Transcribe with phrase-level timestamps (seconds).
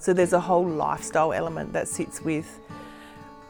[0.00, 2.58] So there's a whole lifestyle element that sits with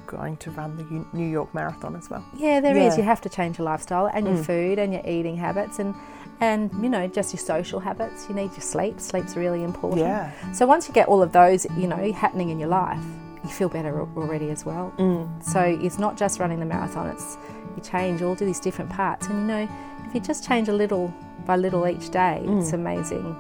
[0.07, 2.25] going to run the New York Marathon as well.
[2.37, 2.89] Yeah, there yeah.
[2.89, 2.97] is.
[2.97, 4.45] You have to change your lifestyle and your mm.
[4.45, 5.95] food and your eating habits and
[6.41, 8.29] and you know just your social habits.
[8.29, 8.99] You need your sleep.
[9.01, 10.01] Sleep's really important.
[10.01, 10.33] Yeah.
[10.53, 13.03] So once you get all of those, you know, happening in your life,
[13.45, 14.93] you feel better already as well.
[14.99, 15.43] Mm.
[15.45, 17.07] So it's not just running the marathon.
[17.09, 17.39] It's
[17.77, 19.69] you change all these different parts, and you know,
[20.07, 21.15] if you just change a little
[21.47, 22.61] by little each day, mm.
[22.61, 23.35] it's amazing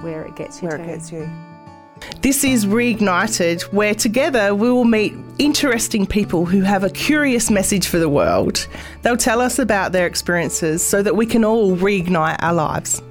[0.00, 0.68] where it gets you.
[0.68, 0.82] Where to.
[0.82, 1.30] it gets you.
[2.20, 7.88] This is Reignited, where together we will meet interesting people who have a curious message
[7.88, 8.66] for the world.
[9.02, 13.02] They'll tell us about their experiences so that we can all reignite our lives.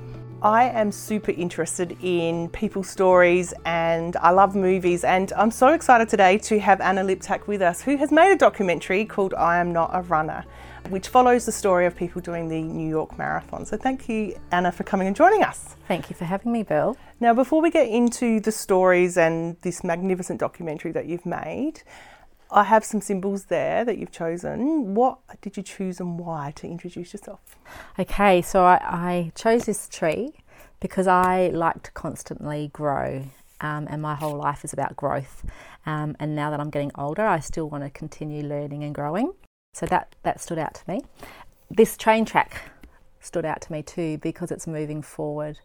[0.42, 5.04] I am super interested in people's stories and I love movies.
[5.04, 8.38] And I'm so excited today to have Anna Liptak with us, who has made a
[8.38, 10.46] documentary called I Am Not a Runner
[10.90, 13.66] which follows the story of people doing the New York Marathon.
[13.66, 15.76] So thank you, Anna, for coming and joining us.
[15.88, 16.98] Thank you for having me, Bill.
[17.20, 21.82] Now, before we get into the stories and this magnificent documentary that you've made,
[22.52, 24.96] I have some symbols there that you've chosen.
[24.96, 27.40] What did you choose and why to introduce yourself?
[27.98, 30.34] Okay, so I, I chose this tree
[30.82, 33.26] because I like to constantly grow,
[33.62, 35.44] um, and my whole life is about growth.
[35.86, 39.34] Um, and now that I'm getting older, I still want to continue learning and growing.
[39.74, 41.02] So that, that stood out to me.
[41.72, 42.62] This train track
[43.26, 45.60] stood out to me too because it's moving forward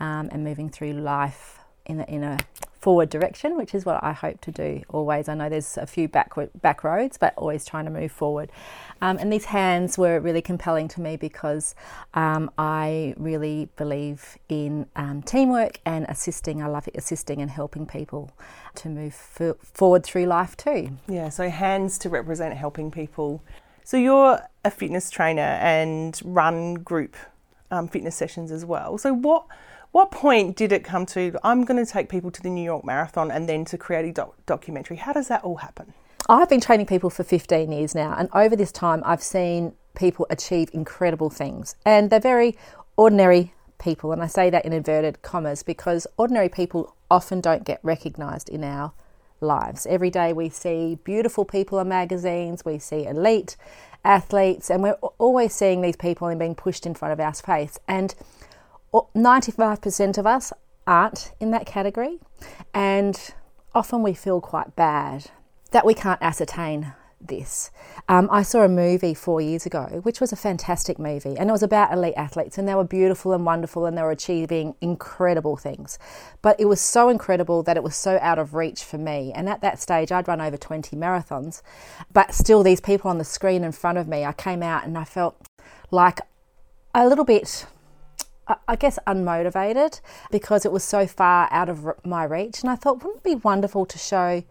[0.00, 2.38] um, and moving through life in a, in a
[2.84, 5.28] forward direction, which is what I hope to do always.
[5.28, 8.52] I know there's a few back, back roads, but always trying to move forward.
[9.00, 11.74] Um, and these hands were really compelling to me because
[12.12, 16.62] um, I really believe in um, teamwork and assisting.
[16.62, 18.30] I love assisting and helping people
[18.76, 20.90] to move forward through life too.
[21.08, 23.42] Yeah, so hands to represent helping people.
[23.84, 27.16] So you're a fitness trainer and run group
[27.70, 28.96] um, fitness sessions as well.
[28.96, 29.46] So what
[29.92, 32.84] what point did it come to I'm going to take people to the New York
[32.84, 34.96] Marathon and then to create a doc- documentary?
[34.96, 35.92] How does that all happen?
[36.28, 40.26] I've been training people for 15 years now, and over this time, I've seen people
[40.30, 42.56] achieve incredible things, and they're very
[42.96, 44.10] ordinary people.
[44.12, 48.64] And I say that in inverted commas because ordinary people often don't get recognised in
[48.64, 48.94] our
[49.40, 49.86] lives.
[49.86, 53.56] Every day we see beautiful people in magazines, we see elite
[54.04, 57.78] athletes, and we're always seeing these people and being pushed in front of our face.
[57.88, 58.14] And
[58.92, 60.52] 95% of us
[60.86, 62.20] aren't in that category,
[62.72, 63.34] and
[63.74, 65.30] often we feel quite bad
[65.70, 66.92] that we can't ascertain
[67.26, 67.70] this.
[68.08, 71.52] Um, I saw a movie four years ago, which was a fantastic movie, and it
[71.52, 75.56] was about elite athletes, and they were beautiful and wonderful, and they were achieving incredible
[75.56, 75.98] things.
[76.42, 79.32] But it was so incredible that it was so out of reach for me.
[79.34, 81.62] And at that stage, I'd run over 20 marathons,
[82.12, 84.96] but still, these people on the screen in front of me, I came out and
[84.98, 85.36] I felt
[85.90, 86.20] like
[86.94, 87.66] a little bit
[88.68, 92.60] I guess unmotivated because it was so far out of my reach.
[92.60, 94.42] And I thought, wouldn't it be wonderful to show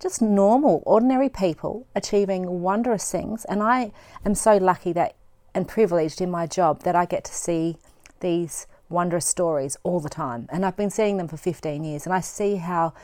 [0.00, 3.44] just normal, ordinary people achieving wondrous things?
[3.44, 3.92] And I
[4.24, 5.14] am so lucky that
[5.54, 7.78] and privileged in my job that I get to see
[8.20, 10.48] these wondrous stories all the time.
[10.50, 12.06] And I've been seeing them for 15 years.
[12.06, 12.94] And I see how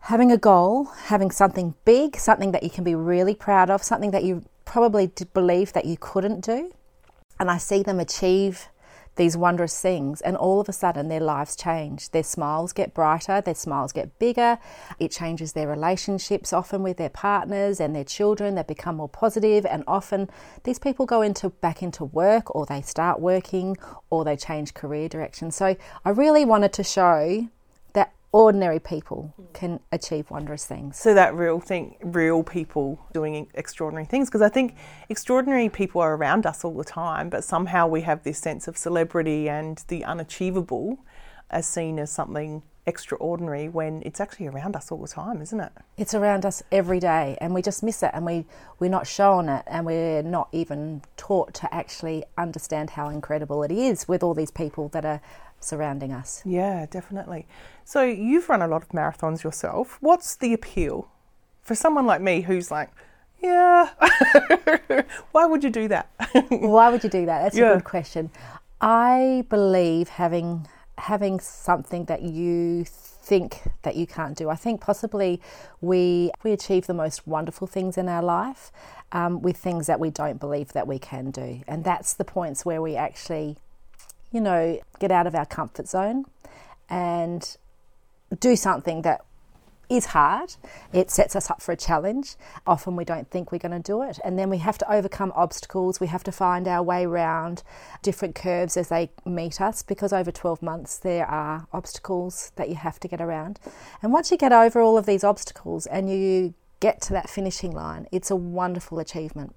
[0.00, 4.10] having a goal, having something big, something that you can be really proud of, something
[4.10, 6.72] that you probably believe that you couldn't do,
[7.38, 8.68] and I see them achieve
[9.20, 12.10] these wondrous things, and all of a sudden their lives change.
[12.10, 14.58] Their smiles get brighter, their smiles get bigger.
[14.98, 18.54] It changes their relationships, often with their partners and their children.
[18.54, 20.30] They become more positive, and often
[20.64, 23.76] these people go into back into work, or they start working,
[24.08, 25.50] or they change career direction.
[25.50, 27.46] So I really wanted to show
[28.32, 29.52] ordinary people mm.
[29.52, 30.98] can achieve wondrous things.
[30.98, 34.76] So that real thing, real people doing extraordinary things, because I think
[35.08, 38.76] extraordinary people are around us all the time, but somehow we have this sense of
[38.76, 41.04] celebrity and the unachievable
[41.50, 45.72] as seen as something extraordinary when it's actually around us all the time, isn't it?
[45.96, 48.44] It's around us every day and we just miss it and we,
[48.78, 53.72] we're not shown it and we're not even taught to actually understand how incredible it
[53.72, 55.22] is with all these people that are
[55.60, 56.42] surrounding us.
[56.44, 57.46] Yeah, definitely.
[57.84, 59.96] So you've run a lot of marathons yourself.
[60.00, 61.08] What's the appeal
[61.62, 62.90] for someone like me who's like,
[63.42, 63.90] yeah,
[65.32, 66.10] why would you do that?
[66.48, 67.42] why would you do that?
[67.42, 67.70] That's yeah.
[67.70, 68.30] a good question.
[68.80, 70.66] I believe having
[71.00, 74.48] having something that you think that you can't do.
[74.48, 75.40] I think possibly
[75.80, 78.70] we we achieve the most wonderful things in our life
[79.12, 82.64] um, with things that we don't believe that we can do, and that's the points
[82.64, 83.56] where we actually
[84.30, 86.24] you know, get out of our comfort zone
[86.88, 87.56] and
[88.38, 89.24] do something that
[89.90, 90.54] is hard.
[90.92, 92.36] It sets us up for a challenge.
[92.66, 94.18] Often we don't think we're going to do it.
[94.24, 96.00] And then we have to overcome obstacles.
[96.00, 97.62] We have to find our way around
[98.00, 102.76] different curves as they meet us because over 12 months there are obstacles that you
[102.76, 103.58] have to get around.
[104.00, 107.72] And once you get over all of these obstacles and you get to that finishing
[107.72, 109.54] line, it's a wonderful achievement.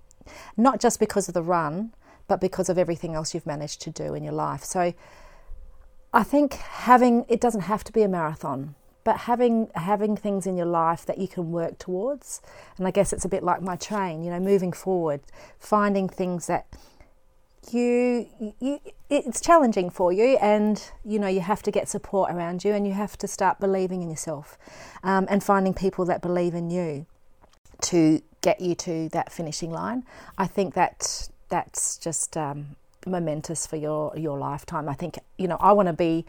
[0.57, 1.94] Not just because of the run,
[2.27, 4.63] but because of everything else you've managed to do in your life.
[4.63, 4.94] So
[6.12, 10.55] I think having it doesn't have to be a marathon but having having things in
[10.57, 12.41] your life that you can work towards.
[12.77, 15.21] And i guess it's a bit like my train you know moving forward
[15.59, 16.65] finding things that
[17.71, 18.27] you,
[18.59, 18.79] you
[19.09, 22.85] it's challenging for you and you know you have to get support around you and
[22.85, 24.57] you have to start believing in yourself
[25.03, 27.05] um, and finding people that believe in you
[27.81, 30.03] to get you to that finishing line.
[30.38, 34.89] I think that that's just um, momentous for your your lifetime.
[34.89, 36.25] I think you know i want to be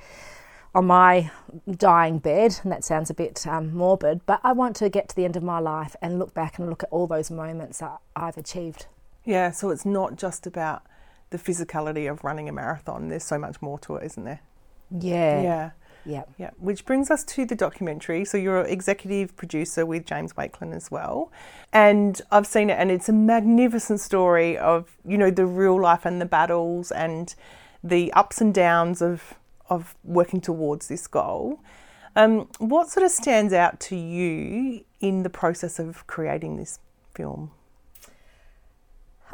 [0.75, 1.31] on my
[1.71, 5.17] dying bed, and that sounds a bit um, morbid, but I want to get to
[5.17, 7.99] the end of my life and look back and look at all those moments that
[8.17, 8.87] I've achieved.
[9.25, 10.83] Yeah, so it's not just about
[11.31, 14.41] the physicality of running a marathon, there's so much more to it, isn't there?
[14.91, 15.43] Yeah.
[15.43, 15.71] Yeah.
[16.07, 16.25] Yeah.
[16.37, 16.51] Yeah.
[16.59, 18.25] Which brings us to the documentary.
[18.25, 21.33] So you're executive producer with James Wakelin as well.
[21.73, 26.05] And I've seen it and it's a magnificent story of, you know, the real life
[26.05, 27.35] and the battles and
[27.83, 29.35] the ups and downs of
[29.69, 31.61] of working towards this goal.
[32.17, 36.79] Um, what sort of stands out to you in the process of creating this
[37.15, 37.51] film?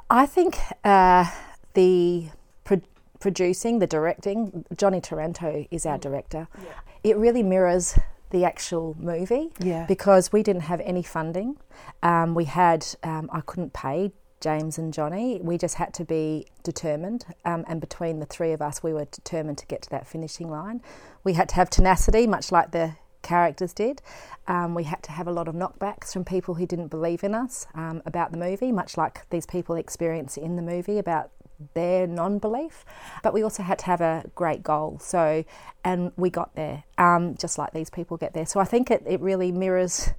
[0.08, 1.30] I think uh,
[1.74, 2.28] the
[2.64, 2.82] pro-
[3.20, 6.48] producing, the directing, Johnny Taranto is our director.
[6.62, 6.72] Yeah.
[7.04, 7.98] It really mirrors
[8.30, 9.84] the actual movie yeah.
[9.86, 11.56] because we didn't have any funding.
[12.02, 15.40] Um, we had, um, I couldn't pay James and Johnny.
[15.42, 19.04] We just had to be determined, um, and between the three of us, we were
[19.06, 20.82] determined to get to that finishing line.
[21.25, 24.02] We had to have tenacity, much like the characters did.
[24.48, 27.34] Um, we had to have a lot of knockbacks from people who didn't believe in
[27.34, 31.31] us um, about the movie, much like these people experience in the movie about
[31.75, 32.84] their non belief.
[33.22, 34.98] But we also had to have a great goal.
[35.00, 35.44] So,
[35.84, 38.46] and we got there, um, just like these people get there.
[38.46, 40.10] So I think it, it really mirrors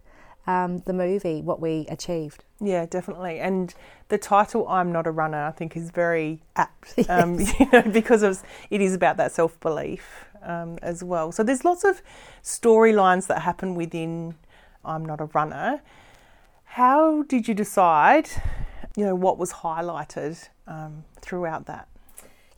[0.47, 2.43] um, the movie, what we achieved.
[2.59, 3.39] Yeah, definitely.
[3.39, 3.73] And
[4.09, 7.59] the title "I'm Not a Runner" I think is very apt, um, yes.
[7.59, 11.31] you know, because of, it is about that self belief um, as well.
[11.31, 12.01] So there's lots of
[12.43, 14.35] storylines that happen within
[14.83, 15.81] "I'm Not a Runner."
[16.65, 18.29] How did you decide?
[18.95, 21.87] You know what was highlighted um, throughout that.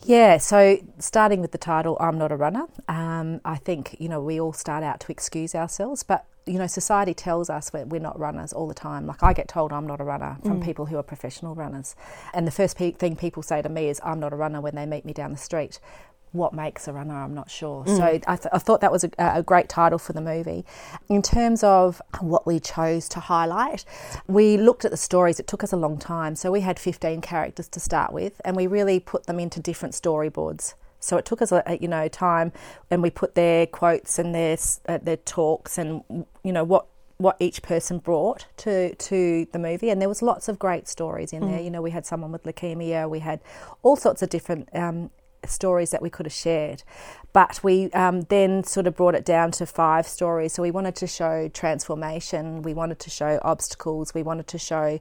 [0.05, 2.67] Yeah, so starting with the title, I'm not a runner.
[2.87, 6.67] Um, I think, you know, we all start out to excuse ourselves, but you know,
[6.67, 9.05] society tells us we're, we're, not runners all the time.
[9.05, 10.65] Like I get told I'm not a runner from mm.
[10.65, 11.95] people who are professional runners,
[12.33, 14.75] and the first pe- thing people say to me is I'm not a runner when
[14.75, 15.79] they meet me down the street.
[16.33, 17.15] What makes a runner?
[17.15, 17.85] I'm not sure.
[17.85, 17.97] Mm.
[17.97, 20.65] So I, th- I, thought that was a, a, great title for the movie.
[21.07, 23.85] In terms of what we chose to highlight,
[24.27, 25.39] we looked at the stories.
[25.39, 28.55] It took us a long time, so we had 15 characters to start with, and
[28.55, 30.73] we really put them into different storyboards.
[30.99, 32.51] So it took us, a, you know, time,
[32.89, 34.57] and we put their quotes and their
[34.87, 36.03] uh, their talks and
[36.43, 36.87] you know what
[37.17, 41.31] what each person brought to to the movie, and there was lots of great stories
[41.33, 41.51] in mm.
[41.51, 41.61] there.
[41.61, 43.39] You know, we had someone with leukemia, we had
[43.83, 45.11] all sorts of different um,
[45.49, 46.83] stories that we could have shared,
[47.33, 50.53] but we um, then sort of brought it down to five stories.
[50.53, 54.99] So we wanted to show transformation, we wanted to show obstacles, we wanted to show.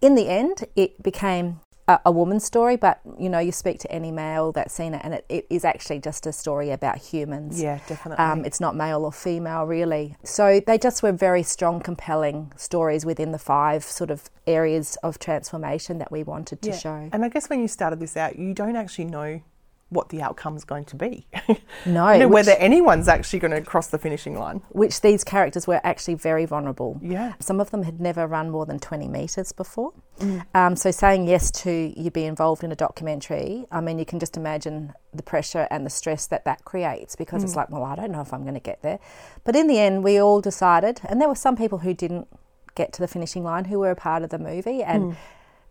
[0.00, 3.92] In the end, it became a, a, woman's story, but you know, you speak to
[3.92, 7.60] any male that's seen it, and it, it is actually just a story about humans.
[7.60, 8.24] Yeah, definitely.
[8.24, 10.16] Um, it's not male or female, really.
[10.24, 15.18] So they just were very strong, compelling stories within the five sort of areas of
[15.18, 16.76] transformation that we wanted to yeah.
[16.76, 17.08] show.
[17.12, 19.40] And I guess when you started this out, you don't actually know
[19.88, 21.26] what the outcome is going to be.
[21.84, 24.60] No, you know, which, whether anyone's actually going to cross the finishing line.
[24.70, 26.98] Which these characters were actually very vulnerable.
[27.00, 29.92] Yeah, some of them had never run more than twenty meters before.
[30.18, 30.46] Mm.
[30.54, 34.18] Um, so saying yes to you be involved in a documentary, I mean, you can
[34.18, 37.44] just imagine the pressure and the stress that that creates because mm.
[37.44, 38.98] it's like, well, I don't know if I'm going to get there.
[39.44, 42.26] But in the end, we all decided, and there were some people who didn't
[42.74, 45.12] get to the finishing line who were a part of the movie, and.
[45.12, 45.16] Mm.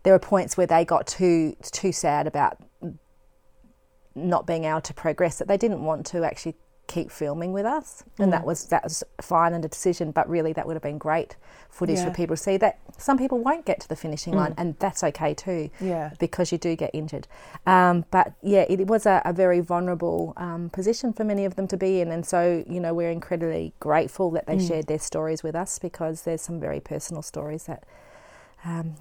[0.02, 2.58] There were points where they got too too sad about
[4.16, 6.56] not being able to progress that they didn't want to actually
[6.86, 8.30] keep filming with us and mm.
[8.30, 11.36] that was that was fine and a decision but really that would have been great
[11.68, 12.04] footage yeah.
[12.04, 14.36] for people to see that some people won't get to the finishing mm.
[14.36, 17.26] line and that's okay too yeah because you do get injured
[17.66, 21.66] um, but yeah it was a, a very vulnerable um, position for many of them
[21.66, 24.68] to be in and so you know we're incredibly grateful that they mm.
[24.68, 27.82] shared their stories with us because there's some very personal stories that
[28.64, 28.94] um,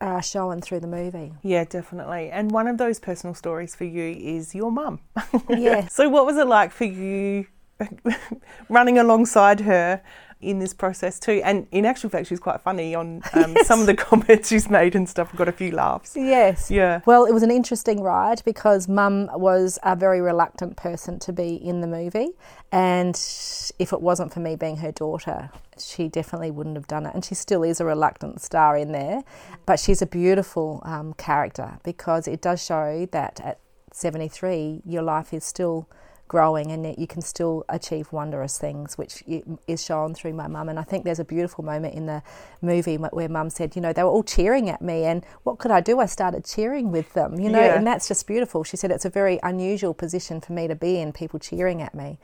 [0.00, 1.32] uh, shown through the movie.
[1.42, 2.30] Yeah, definitely.
[2.30, 5.00] And one of those personal stories for you is your mum.
[5.48, 5.86] Yeah.
[5.88, 7.46] so, what was it like for you
[8.68, 10.02] running alongside her
[10.40, 11.40] in this process too.
[11.44, 13.66] And in actual fact, she's quite funny on um, yes.
[13.66, 15.34] some of the comments she's made and stuff.
[15.36, 16.16] got a few laughs.
[16.16, 16.70] Yes.
[16.70, 17.00] Yeah.
[17.06, 21.54] Well, it was an interesting ride because Mum was a very reluctant person to be
[21.54, 22.30] in the movie,
[22.72, 23.14] and
[23.78, 27.14] if it wasn't for me being her daughter, she definitely wouldn't have done it.
[27.14, 29.22] And she still is a reluctant star in there,
[29.66, 33.58] but she's a beautiful um, character because it does show that at
[33.92, 35.88] 73, your life is still
[36.30, 39.24] growing and that you can still achieve wondrous things, which
[39.66, 40.68] is shown through my mum.
[40.68, 42.22] And I think there's a beautiful moment in the
[42.62, 45.72] movie where mum said, you know, they were all cheering at me, and what could
[45.72, 45.98] I do?
[45.98, 47.74] I started cheering with them, you know, yeah.
[47.74, 48.62] and that's just beautiful.
[48.62, 51.96] She said it's a very unusual position for me to be in, people cheering at
[51.96, 52.20] me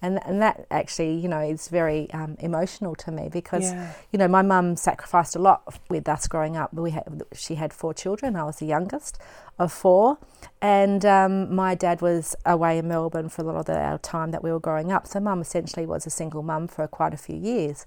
[0.00, 3.92] and and that actually you know is very um, emotional to me because yeah.
[4.12, 6.72] you know my mum sacrificed a lot with us growing up.
[6.72, 8.36] We had she had four children.
[8.36, 9.18] I was the youngest
[9.58, 10.18] of four,
[10.62, 14.42] and um, my dad was away in Melbourne for a lot of the time that
[14.42, 15.06] we were growing up.
[15.06, 17.86] So mum essentially was a single mum for quite a few years.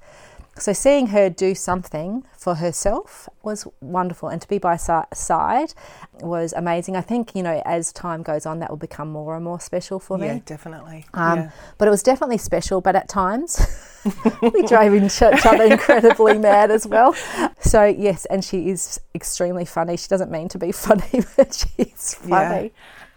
[0.57, 5.73] So seeing her do something for herself was wonderful, and to be by side
[6.19, 6.95] was amazing.
[6.97, 9.99] I think you know as time goes on, that will become more and more special
[9.99, 10.27] for me.
[10.27, 11.05] Yeah, definitely.
[11.13, 11.51] Um, yeah.
[11.77, 12.81] But it was definitely special.
[12.81, 13.65] But at times,
[14.41, 17.15] we drove each other incredibly mad as well.
[17.61, 19.95] So yes, and she is extremely funny.
[19.95, 22.65] She doesn't mean to be funny, but she's funny.
[22.65, 22.69] Yeah.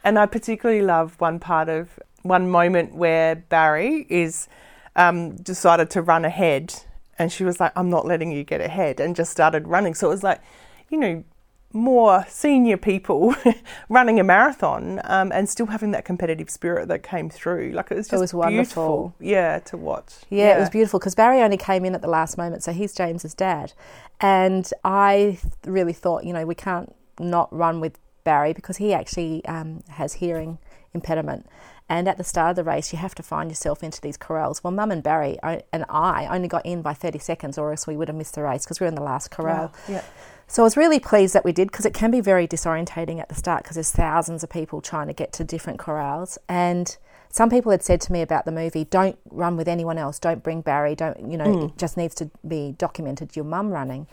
[0.04, 4.48] And I particularly love one part of one moment where Barry is
[4.94, 6.74] um, decided to run ahead
[7.18, 9.94] and she was like, I'm not letting you get ahead, and just started running.
[9.94, 10.40] So it was like,
[10.90, 11.25] you know,
[11.75, 13.35] more senior people
[13.88, 17.73] running a marathon um, and still having that competitive spirit that came through.
[17.73, 19.14] Like it was just it was wonderful.
[19.21, 20.14] Yeah, to watch.
[20.30, 20.56] Yeah, yeah.
[20.56, 23.35] it was beautiful because Barry only came in at the last moment, so he's James's
[23.35, 23.73] dad,
[24.21, 29.44] and I really thought, you know, we can't not run with Barry because he actually
[29.47, 30.59] um, has hearing
[30.94, 31.47] impediment.
[31.94, 34.64] And at the start of the race, you have to find yourself into these corrals.
[34.64, 37.96] Well, Mum and Barry and I only got in by 30 seconds, or else we
[37.96, 39.66] would have missed the race because we were in the last corral.
[39.66, 39.72] Wow.
[39.88, 40.04] Yeah.
[40.48, 43.28] So I was really pleased that we did because it can be very disorientating at
[43.28, 46.36] the start because there's thousands of people trying to get to different corrals.
[46.48, 46.96] And
[47.28, 50.42] some people had said to me about the movie, don't run with anyone else, don't
[50.42, 51.68] bring Barry, don't, you know, mm.
[51.68, 54.08] it just needs to be documented your mum running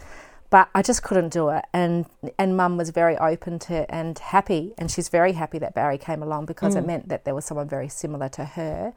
[0.51, 1.65] but I just couldn't do it.
[1.74, 2.05] And
[2.38, 6.22] and Mum was very open to and happy, and she's very happy that Barry came
[6.22, 6.79] along because mm.
[6.79, 8.93] it meant that there was someone very similar to her.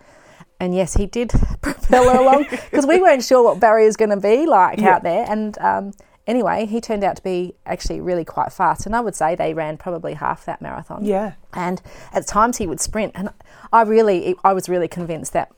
[0.60, 1.30] And yes, he did
[1.62, 4.96] propel her along because we weren't sure what Barry was going to be like yeah.
[4.96, 5.24] out there.
[5.28, 5.92] And um,
[6.26, 8.84] anyway, he turned out to be actually really quite fast.
[8.84, 11.04] And I would say they ran probably half that marathon.
[11.04, 11.34] Yeah.
[11.52, 11.80] And
[12.12, 13.30] at times he would sprint, and
[13.72, 15.52] I really, I was really convinced that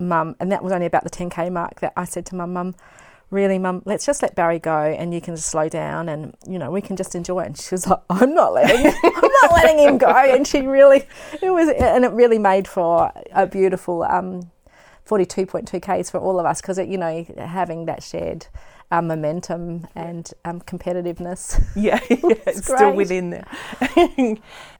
[0.00, 2.74] Mum, and that was only about the 10k mark that I said to my mum
[3.30, 6.58] really, mum, let's just let Barry go and you can just slow down and, you
[6.58, 7.46] know, we can just enjoy it.
[7.46, 10.08] And she was like, I'm not letting, I'm not letting him go.
[10.08, 11.06] And she really,
[11.42, 14.50] it was, and it really made for a beautiful um,
[15.06, 18.46] 42.2 Ks for all of us because, you know, having that shared
[18.90, 21.62] um, momentum and um, competitiveness.
[21.76, 23.46] Yeah, yeah it's still within there.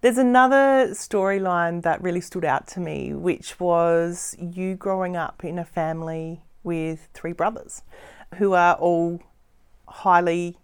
[0.00, 5.58] There's another storyline that really stood out to me, which was you growing up in
[5.58, 7.82] a family with three brothers
[8.34, 9.20] who are all
[9.86, 10.56] highly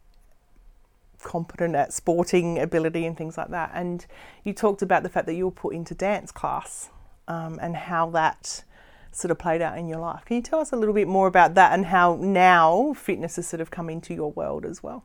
[1.22, 3.70] competent at sporting ability and things like that.
[3.74, 4.06] And
[4.44, 6.90] you talked about the fact that you were put into dance class
[7.28, 8.64] um, and how that
[9.12, 10.24] sort of played out in your life.
[10.24, 13.46] Can you tell us a little bit more about that and how now fitness has
[13.46, 15.04] sort of come into your world as well?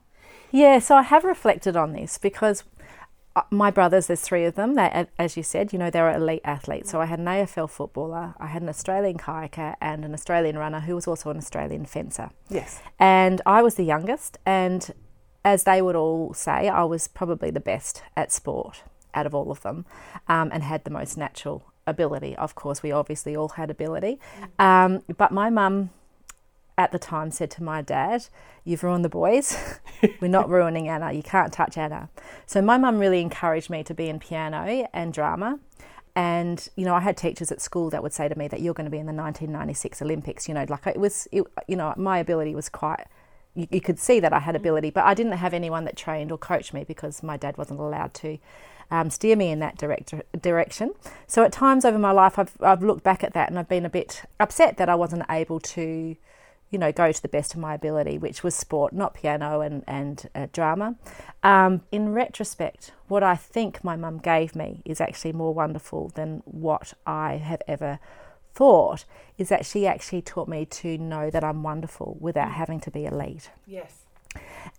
[0.51, 2.63] Yeah, so I have reflected on this because
[3.51, 4.75] my brothers, there's three of them.
[4.75, 6.89] They, as you said, you know, they're elite athletes.
[6.89, 10.81] So I had an AFL footballer, I had an Australian kayaker, and an Australian runner
[10.81, 12.29] who was also an Australian fencer.
[12.49, 12.81] Yes.
[12.99, 14.93] And I was the youngest, and
[15.43, 19.51] as they would all say, I was probably the best at sport out of all
[19.51, 19.85] of them,
[20.27, 22.35] um, and had the most natural ability.
[22.37, 24.19] Of course, we obviously all had ability,
[24.59, 25.89] um, but my mum
[26.77, 28.27] at the time said to my dad,
[28.63, 29.55] You've ruined the boys.
[30.19, 31.13] We're not ruining Anna.
[31.13, 32.09] You can't touch Anna.
[32.47, 35.59] So my mum really encouraged me to be in piano and drama.
[36.15, 38.73] And, you know, I had teachers at school that would say to me that you're
[38.73, 40.47] going to be in the 1996 Olympics.
[40.47, 43.05] You know, like it was, it, you know, my ability was quite,
[43.53, 46.31] you, you could see that I had ability, but I didn't have anyone that trained
[46.31, 48.39] or coached me because my dad wasn't allowed to.
[48.89, 50.93] Um, steer me in that direct, direction.
[51.27, 53.85] So at times over my life, I've, I've looked back at that and I've been
[53.85, 56.15] a bit upset that I wasn't able to
[56.69, 59.83] you know, go to the best of my ability, which was sport, not piano and,
[59.87, 60.95] and uh, drama.
[61.43, 66.41] Um, in retrospect, what I think my mum gave me is actually more wonderful than
[66.45, 67.99] what I have ever
[68.53, 69.05] thought,
[69.37, 73.05] is that she actually taught me to know that I'm wonderful without having to be
[73.05, 73.51] elite.
[73.67, 74.04] Yes.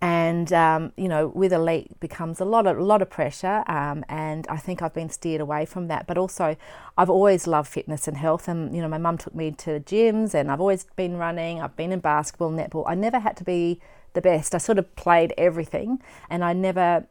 [0.01, 4.05] And um, you know with elite becomes a lot of a lot of pressure um,
[4.09, 6.07] and I think I've been steered away from that.
[6.07, 6.57] But also
[6.99, 10.35] I've always loved fitness and health and you know my mum took me to gyms
[10.35, 12.85] and I've always been running I've been in basketball netball.
[12.87, 13.81] I never had to be
[14.13, 14.55] the best.
[14.55, 17.07] I sort of played everything and I never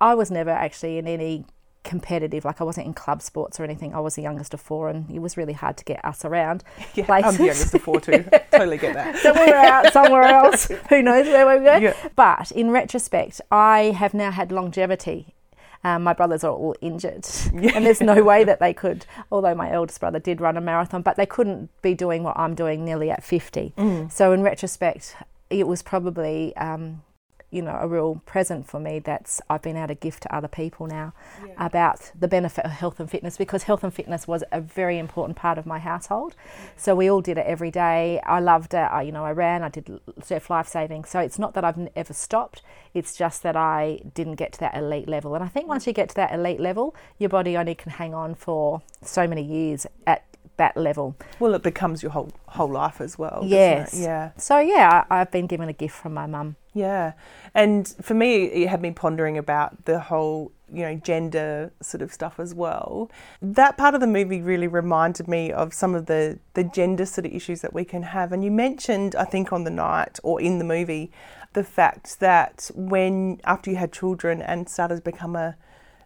[0.00, 1.44] I was never actually in any
[1.86, 2.44] competitive.
[2.44, 3.94] Like I wasn't in club sports or anything.
[3.94, 6.62] I was the youngest of four, and it was really hard to get us around.
[6.94, 7.32] Yeah, places.
[7.32, 8.24] I'm the youngest of four too.
[8.50, 9.16] totally get that.
[9.18, 10.70] so we were out somewhere else.
[10.88, 11.76] Who knows where we go?
[11.76, 11.94] Yeah.
[12.16, 15.34] But in retrospect, I have now had longevity.
[15.84, 17.72] Um, my brothers are all injured, yeah.
[17.74, 19.04] and there's no way that they could.
[19.30, 22.54] Although my eldest brother did run a marathon, but they couldn't be doing what I'm
[22.54, 23.74] doing nearly at 50.
[23.76, 24.10] Mm.
[24.10, 25.16] So in retrospect,
[25.50, 27.02] it was probably um,
[27.50, 30.48] you know a real present for me that's I've been able to gift to other
[30.48, 31.12] people now
[31.46, 31.54] yeah.
[31.64, 35.36] about the benefit of health and fitness because health and fitness was a very important
[35.36, 36.34] part of my household.
[36.76, 38.20] So we all did it every day.
[38.24, 38.78] I loved it.
[38.78, 39.62] I, you know, I ran.
[39.62, 41.04] I did surf life saving.
[41.04, 42.62] So it's not that I've ever stopped.
[42.94, 45.34] It's just that I didn't get to that elite level.
[45.34, 48.14] And I think once you get to that elite level, your body only can hang
[48.14, 50.24] on for so many years at
[50.56, 51.16] that level.
[51.38, 53.42] Well, it becomes your whole whole life as well.
[53.44, 53.98] Yes.
[53.98, 54.30] Yeah.
[54.36, 56.56] So yeah, I, I've been given a gift from my mum.
[56.76, 57.12] Yeah.
[57.54, 62.12] And for me, it had me pondering about the whole, you know, gender sort of
[62.12, 63.10] stuff as well.
[63.40, 67.24] That part of the movie really reminded me of some of the, the gender sort
[67.24, 68.30] of issues that we can have.
[68.30, 71.10] And you mentioned, I think, on the night or in the movie,
[71.54, 75.56] the fact that when, after you had children and started to become a,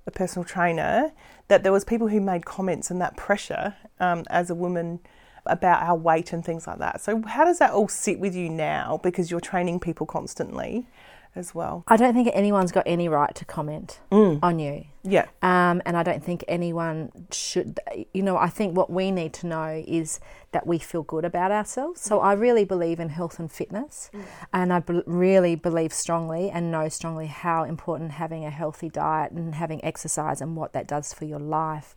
[0.07, 1.11] a personal trainer,
[1.50, 5.00] that there was people who made comments and that pressure um, as a woman
[5.47, 7.00] about our weight and things like that.
[7.00, 9.00] So, how does that all sit with you now?
[9.02, 10.87] Because you're training people constantly
[11.34, 11.84] as well.
[11.87, 14.38] I don't think anyone's got any right to comment mm.
[14.42, 14.87] on you.
[15.02, 15.26] Yeah.
[15.42, 17.80] Um, and I don't think anyone should.
[18.12, 20.20] You know, I think what we need to know is
[20.52, 22.00] that we feel good about ourselves.
[22.00, 24.22] So I really believe in health and fitness, mm.
[24.52, 29.32] and I be- really believe strongly and know strongly how important having a healthy diet
[29.32, 31.94] and having exercise and what that does for your life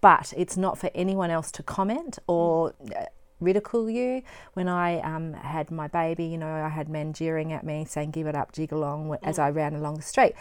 [0.00, 3.04] but it's not for anyone else to comment or uh,
[3.40, 4.22] ridicule you.
[4.54, 8.10] When I um, had my baby, you know, I had men jeering at me saying,
[8.10, 10.34] give it up, jig along, as I ran along the street.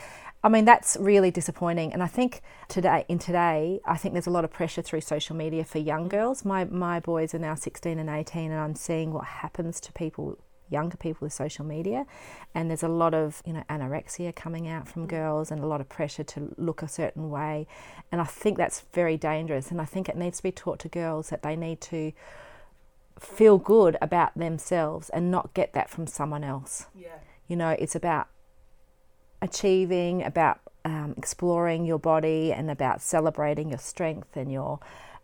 [0.44, 1.92] I mean, that's really disappointing.
[1.92, 5.36] And I think today, in today, I think there's a lot of pressure through social
[5.36, 6.46] media for young girls.
[6.46, 10.38] My, my boys are now 16 and 18, and I'm seeing what happens to people
[10.70, 12.06] younger people with social media
[12.56, 15.80] and there's a lot of you know anorexia coming out from girls and a lot
[15.80, 17.68] of pressure to look a certain way
[18.12, 20.90] and I think that's very dangerous and I think it needs to be taught to
[20.90, 22.12] girls that they need to
[23.20, 27.96] feel good about themselves and not get that from someone else yeah you know it's
[27.96, 28.28] about
[29.42, 34.80] achieving about um, exploring your body and about celebrating your strength and your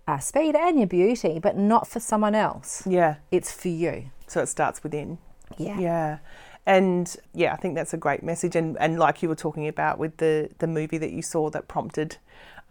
[0.08, 2.86] uh, speed and your beauty, but not for someone else.
[2.86, 3.15] Yeah.
[3.32, 4.12] It's for you.
[4.27, 5.19] So it starts within.
[5.58, 5.80] Yeah.
[5.80, 6.17] Yeah.
[6.65, 8.56] And yeah, I think that's a great message.
[8.56, 11.67] And, and like you were talking about with the, the movie that you saw that
[11.67, 12.17] prompted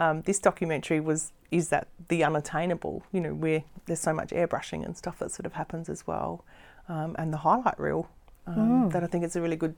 [0.00, 4.84] um, this documentary was is that the unattainable, you know, where there's so much airbrushing
[4.84, 6.44] and stuff that sort of happens as well.
[6.88, 8.08] Um, and the highlight reel,
[8.46, 8.92] um, mm.
[8.92, 9.74] that I think it's a really good,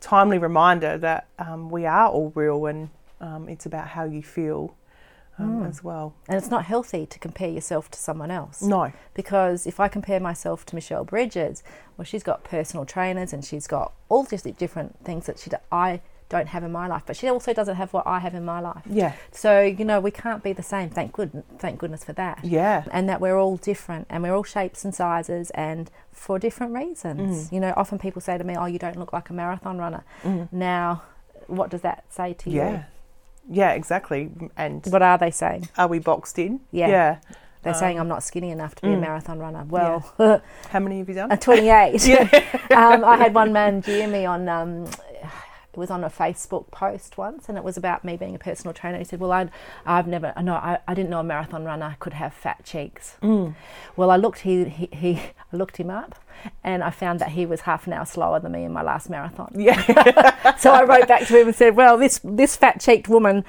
[0.00, 4.74] timely reminder that um, we are all real and um, it's about how you feel
[5.38, 5.68] um, mm.
[5.68, 6.14] as well.
[6.28, 8.62] And it's not healthy to compare yourself to someone else.
[8.62, 8.92] No.
[9.14, 11.62] Because if I compare myself to Michelle Bridges,
[11.96, 16.00] well, she's got personal trainers and she's got all just different things that she, I
[16.28, 18.60] don't have in my life, but she also doesn't have what I have in my
[18.60, 18.82] life.
[18.88, 19.14] Yeah.
[19.32, 20.90] So you know we can't be the same.
[20.90, 22.44] Thank good, thank goodness for that.
[22.44, 22.84] Yeah.
[22.90, 27.48] And that we're all different, and we're all shapes and sizes, and for different reasons.
[27.48, 27.52] Mm.
[27.52, 30.04] You know, often people say to me, "Oh, you don't look like a marathon runner."
[30.22, 30.52] Mm.
[30.52, 31.02] Now,
[31.46, 32.70] what does that say to yeah.
[32.70, 32.74] you?
[32.74, 32.84] Yeah,
[33.50, 34.30] Yeah, exactly.
[34.56, 35.68] And what are they saying?
[35.76, 36.60] Are we boxed in?
[36.70, 36.88] Yeah.
[36.88, 37.18] Yeah.
[37.62, 38.98] They're um, saying I'm not skinny enough to be mm.
[38.98, 39.64] a marathon runner.
[39.64, 40.40] Well, yeah.
[40.70, 41.32] how many have you done?
[41.32, 42.06] Uh, 28.
[42.06, 42.20] yeah.
[42.70, 44.48] um, I had one man jeer me on.
[44.48, 44.86] Um,
[45.78, 48.98] was on a Facebook post once, and it was about me being a personal trainer.
[48.98, 49.50] He said, "Well, I'd,
[49.86, 53.54] I've never, no, I, I didn't know a marathon runner could have fat cheeks." Mm.
[53.96, 55.20] Well, I looked, he, he, he,
[55.52, 56.16] I looked him up,
[56.62, 59.08] and I found that he was half an hour slower than me in my last
[59.08, 59.52] marathon.
[59.54, 60.56] Yeah.
[60.58, 63.44] so I wrote back to him and said, "Well, this this fat cheeked woman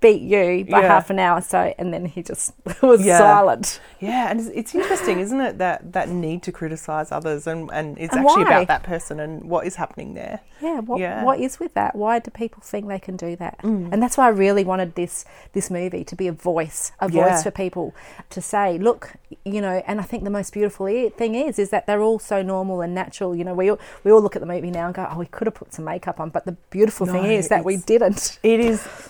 [0.00, 0.88] beat you by yeah.
[0.88, 3.18] half an hour so and then he just was yeah.
[3.18, 7.70] silent yeah and it's, it's, interesting isn't it that that need to criticize others and
[7.70, 8.50] and it's and actually why?
[8.50, 11.94] about that person and what is happening there yeah what, yeah what is with that
[11.94, 13.92] why do people think they can do that mm.
[13.92, 17.42] and that's why i really wanted this this movie to be a voice a voice
[17.42, 17.94] for people
[18.30, 19.12] to say look
[19.44, 22.40] you know and i think the most beautiful thing is is that they're all so
[22.40, 24.94] normal and natural you know we all, we all look at the movie now and
[24.94, 27.48] go oh we could have put some makeup on but the beautiful no, thing is
[27.48, 28.86] that we didn't it is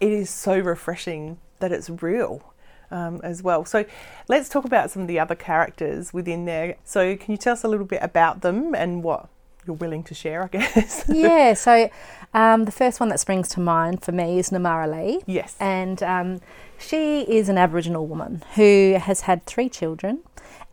[0.00, 2.54] it is so refreshing that it's real.
[2.90, 3.66] Um, as well.
[3.66, 3.84] So
[4.28, 6.76] let's talk about some of the other characters within there.
[6.84, 9.28] So can you tell us a little bit about them and what
[9.68, 11.04] you're willing to share, I guess.
[11.06, 11.88] yeah, so
[12.34, 15.20] um, the first one that springs to mind for me is Namara Lee.
[15.26, 15.54] Yes.
[15.60, 16.40] And um,
[16.78, 20.20] she is an Aboriginal woman who has had three children,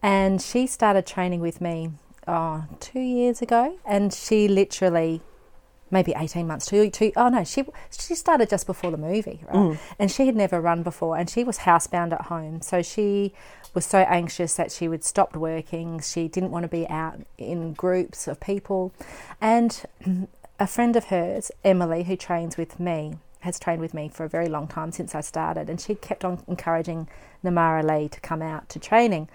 [0.01, 1.91] and she started training with me
[2.27, 5.21] oh, two years ago, and she literally
[5.95, 9.55] maybe 18 months two, two oh no she she started just before the movie right
[9.55, 9.77] mm.
[9.97, 13.33] and she had never run before and she was housebound at home so she
[13.73, 17.73] was so anxious that she would stop working she didn't want to be out in
[17.73, 18.93] groups of people
[19.41, 19.83] and
[20.59, 24.29] a friend of hers emily who trains with me has trained with me for a
[24.29, 27.07] very long time since I started, and she kept on encouraging
[27.43, 29.29] Namara Lee to come out to training.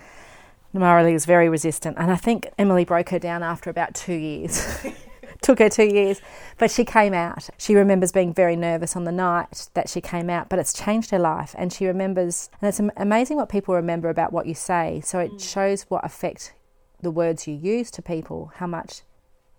[0.75, 4.15] Namara Lee was very resistant, and I think Emily broke her down after about two
[4.15, 4.85] years.
[5.43, 6.21] took her two years,
[6.59, 7.49] but she came out.
[7.59, 11.11] She remembers being very nervous on the night that she came out, but it's changed
[11.11, 11.55] her life.
[11.59, 15.01] And she remembers, and it's amazing what people remember about what you say.
[15.05, 15.41] So it mm.
[15.41, 16.53] shows what effect
[17.01, 19.03] the words you use to people, how much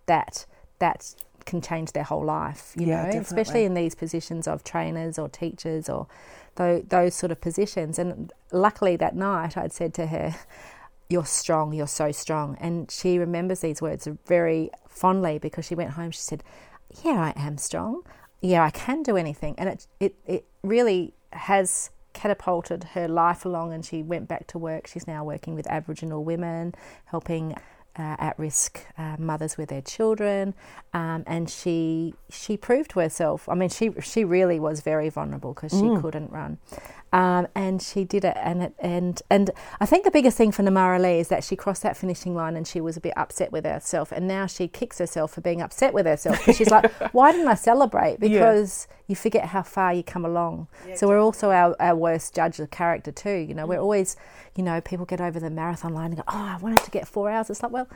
[0.06, 0.46] that
[0.80, 1.16] that
[1.46, 2.74] can change their whole life.
[2.76, 3.22] You yeah, know, definitely.
[3.22, 6.08] especially in these positions of trainers or teachers or
[6.56, 7.98] those, those sort of positions.
[7.98, 10.36] And luckily that night, I'd said to her
[11.10, 12.58] you're strong, you're so strong.
[12.60, 16.44] And she remembers these words very fondly because she went home, she said,
[17.04, 18.04] Yeah, I am strong.
[18.42, 19.56] Yeah, I can do anything.
[19.58, 24.58] And it, it, it really has catapulted her life along and she went back to
[24.58, 24.88] work.
[24.88, 26.76] She's now working with Aboriginal women,
[27.06, 27.56] helping
[27.98, 30.54] uh, at risk uh, mothers with their children,
[30.94, 33.50] um, and she she proved to herself.
[33.50, 36.02] I mean, she she really was very vulnerable because she mm.
[36.02, 36.58] couldn't run,
[37.14, 38.38] um, and she did it.
[38.38, 41.56] And it, and and I think the biggest thing for Namara Lee is that she
[41.56, 44.68] crossed that finishing line and she was a bit upset with herself, and now she
[44.68, 48.20] kicks herself for being upset with herself because she's like, why didn't I celebrate?
[48.20, 48.96] Because yeah.
[49.08, 50.68] you forget how far you come along.
[50.88, 53.38] Yeah, so we're also our, our worst judge of character too.
[53.38, 53.70] You know, mm.
[53.70, 54.16] we're always
[54.56, 57.08] you know, people get over the marathon line and go, oh, I wanted to get
[57.08, 57.50] four hours.
[57.50, 57.88] It's like, well,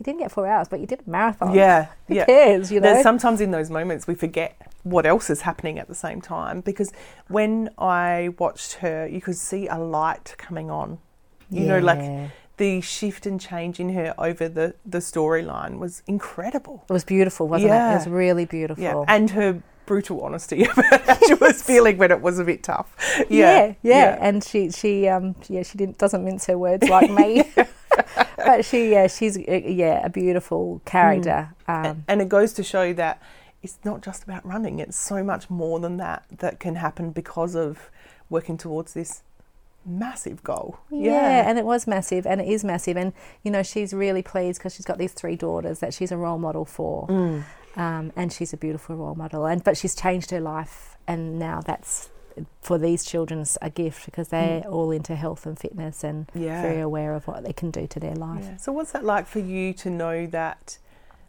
[0.00, 1.54] you didn't get four hours, but you did a marathon.
[1.54, 1.88] Yeah.
[2.08, 2.24] Who yeah.
[2.24, 2.92] cares, you know?
[2.92, 6.62] There's sometimes in those moments we forget what else is happening at the same time
[6.62, 6.90] because
[7.28, 10.98] when I watched her, you could see a light coming on.
[11.50, 11.68] You yeah.
[11.68, 16.84] know, like the shift and change in her over the, the storyline was incredible.
[16.88, 17.90] It was beautiful, wasn't yeah.
[17.90, 17.92] it?
[17.92, 18.82] It was really beautiful.
[18.82, 19.04] Yeah.
[19.06, 22.94] And her brutal honesty about how she was feeling when it was a bit tough.
[23.18, 23.74] Yeah, yeah, yeah.
[23.82, 24.18] yeah.
[24.20, 27.52] and she she um yeah she didn't doesn't mince her words like me.
[28.36, 31.54] but she yeah she's uh, yeah a beautiful character.
[31.68, 31.74] Mm.
[31.74, 33.22] Um, and, and it goes to show that
[33.62, 37.54] it's not just about running; it's so much more than that that can happen because
[37.54, 37.90] of
[38.28, 39.22] working towards this
[39.84, 40.78] massive goal.
[40.90, 41.12] Yeah.
[41.12, 41.48] yeah.
[41.48, 42.96] and it was massive, and it is massive.
[42.96, 46.16] And you know, she's really pleased because she's got these three daughters that she's a
[46.16, 47.06] role model for.
[47.08, 47.44] Mm.
[47.76, 49.46] Um, and she's a beautiful role model.
[49.46, 52.10] And but she's changed her life, and now that's
[52.60, 54.72] for these children's a gift because they're mm.
[54.72, 56.62] all into health and fitness and yeah.
[56.62, 58.44] very aware of what they can do to their life.
[58.44, 58.56] Yeah.
[58.56, 60.78] So, what's that like for you to know that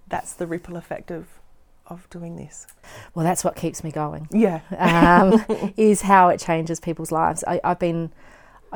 [0.07, 1.27] that's the ripple effect of
[1.87, 2.67] of doing this?
[3.13, 4.27] Well, that's what keeps me going.
[4.31, 7.43] Yeah, um, is how it changes people's lives.
[7.45, 8.11] I, have been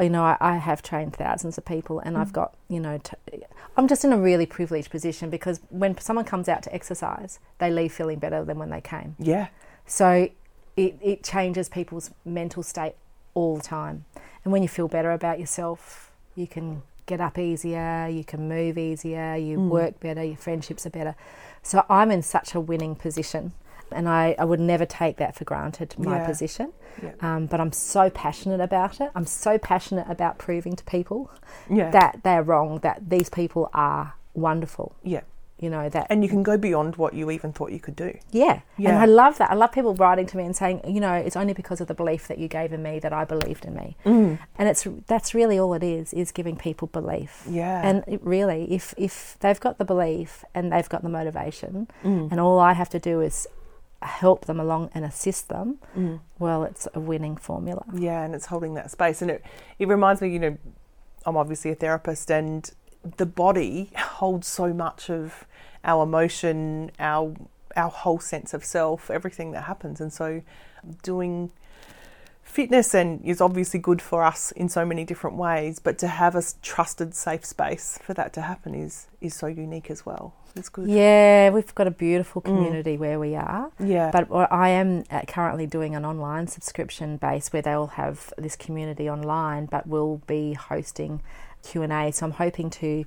[0.02, 2.20] you know, I, I, have trained thousands of people and mm.
[2.20, 3.00] I've got, you know,
[3.32, 3.40] i
[3.78, 7.72] I'm just in a really privileged position because when someone comes out to exercise, they
[7.72, 9.16] leave feeling better than when they came.
[9.20, 9.48] Yeah.
[9.86, 10.30] So
[10.76, 12.96] it, it changes people's mental state
[13.34, 14.06] all the time.
[14.44, 18.78] And when you feel better about yourself, you can get up easier, you can move
[18.78, 19.70] easier, you mm.
[19.70, 21.16] work better, your friendships are better.
[21.62, 23.54] So I'm in such a winning position
[23.92, 26.26] and I, I would never take that for granted, my yeah.
[26.26, 26.74] position.
[27.02, 27.12] Yeah.
[27.22, 29.12] Um, but I'm so passionate about it.
[29.16, 31.30] I'm so passionate about proving to people
[31.70, 31.92] yeah.
[31.92, 34.96] that they're wrong, that these people are wonderful.
[35.04, 35.22] Yeah.
[35.58, 38.18] You know that, and you can go beyond what you even thought you could do.
[38.32, 38.90] Yeah, yeah.
[38.90, 39.50] And I love that.
[39.50, 41.94] I love people writing to me and saying, you know, it's only because of the
[41.94, 43.96] belief that you gave in me that I believed in me.
[44.06, 44.38] Mm.
[44.58, 47.46] And it's that's really all it is is giving people belief.
[47.50, 47.88] Yeah.
[47.88, 52.30] And it really, if if they've got the belief and they've got the motivation, mm.
[52.30, 53.48] and all I have to do is
[54.02, 56.20] help them along and assist them, mm.
[56.38, 57.86] well, it's a winning formula.
[57.94, 59.22] Yeah, and it's holding that space.
[59.22, 59.46] And it,
[59.80, 60.58] it reminds me, you know,
[61.26, 62.70] I'm obviously a therapist, and
[63.18, 65.46] the body holds so much of
[65.84, 67.36] our emotion, our
[67.76, 70.00] our whole sense of self, everything that happens.
[70.00, 70.42] And so,
[71.04, 71.52] doing
[72.44, 76.36] fitness and is obviously good for us in so many different ways, but to have
[76.36, 80.34] a trusted, safe space for that to happen is is so unique as well.
[80.56, 80.88] It's good.
[80.88, 82.46] Yeah, we've got a beautiful mm.
[82.46, 83.00] community mm.
[83.00, 83.72] where we are.
[83.78, 88.56] Yeah, but I am uh, currently doing an online subscription base where they'll have this
[88.56, 91.22] community online, but we'll be hosting
[91.66, 92.12] Q and A.
[92.12, 93.06] So I'm hoping to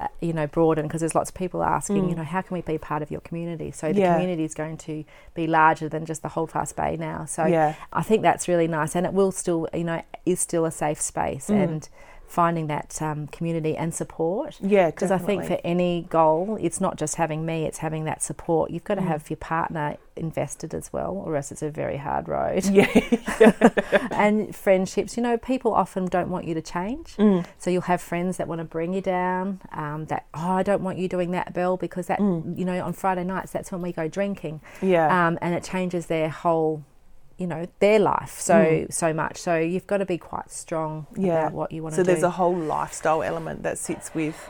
[0.00, 2.08] uh, you know broaden because there's lots of people asking mm.
[2.10, 4.14] you know how can we be part of your community so the yeah.
[4.14, 5.04] community is going to
[5.34, 7.76] be larger than just the holdfast bay now so yeah.
[7.92, 11.00] i think that's really nice and it will still you know is still a safe
[11.00, 11.62] space mm.
[11.62, 11.88] and
[12.34, 14.58] finding that um, community and support.
[14.60, 18.22] Yeah, Because I think for any goal, it's not just having me, it's having that
[18.22, 18.70] support.
[18.72, 22.28] You've got to have your partner invested as well, or else it's a very hard
[22.28, 22.64] road.
[22.66, 22.88] Yeah.
[24.10, 27.16] and friendships, you know, people often don't want you to change.
[27.16, 27.44] Mm.
[27.58, 29.60] So you'll have friends that want to bring you down.
[29.72, 32.92] Um, that oh, I don't want you doing that, Bill, because that you know on
[32.92, 34.90] Friday nights that's when we go drinking, Mm.
[34.90, 35.26] Yeah.
[35.26, 36.84] um, and it changes their whole,
[37.38, 39.38] you know, their life so so much.
[39.38, 41.26] So you've got to be quite strong Mm.
[41.26, 41.40] yeah.
[41.40, 42.10] about what you want so to do.
[42.10, 44.48] So there's a whole lifestyle element that sits with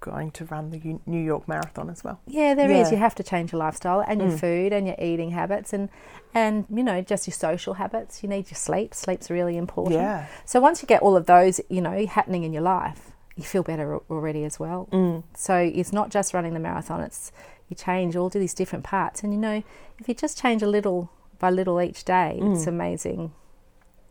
[0.00, 2.20] going to run the New York Marathon as well.
[2.26, 2.88] Yeah, there is.
[2.88, 2.92] Yeah.
[2.92, 4.38] You have to change your lifestyle and your Mm.
[4.38, 5.88] food and your eating habits and
[6.34, 8.22] and you know just your social habits.
[8.22, 8.94] You need your sleep.
[8.94, 9.96] Sleep's really important.
[9.96, 10.26] Yeah.
[10.44, 13.62] So once you get all of those, you know, happening in your life, you feel
[13.64, 14.88] better already as well.
[14.92, 15.24] Mm.
[15.34, 17.00] So it's not just running the marathon.
[17.00, 17.32] It's
[17.68, 19.62] you change all these different parts, and you know,
[19.98, 23.32] if you just change a little by little each day, it's amazing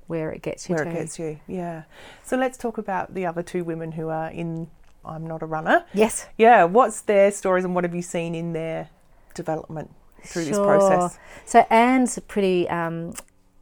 [0.07, 0.77] where it gets you Mm.
[0.77, 0.91] Where to.
[0.91, 1.39] it gets you.
[1.47, 1.83] Yeah.
[2.23, 4.69] So let's talk about the other two women who are in
[5.03, 5.85] I'm Not a Runner.
[5.93, 6.27] Yes.
[6.37, 6.63] Yeah.
[6.65, 8.89] What's their stories and what have you seen in their
[9.35, 9.91] development
[10.25, 10.65] through this Sure.
[10.65, 11.17] process?
[11.45, 13.13] So Anne's pretty um,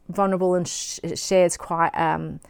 [0.08, 2.40] vulnerable and sh- shares quite um,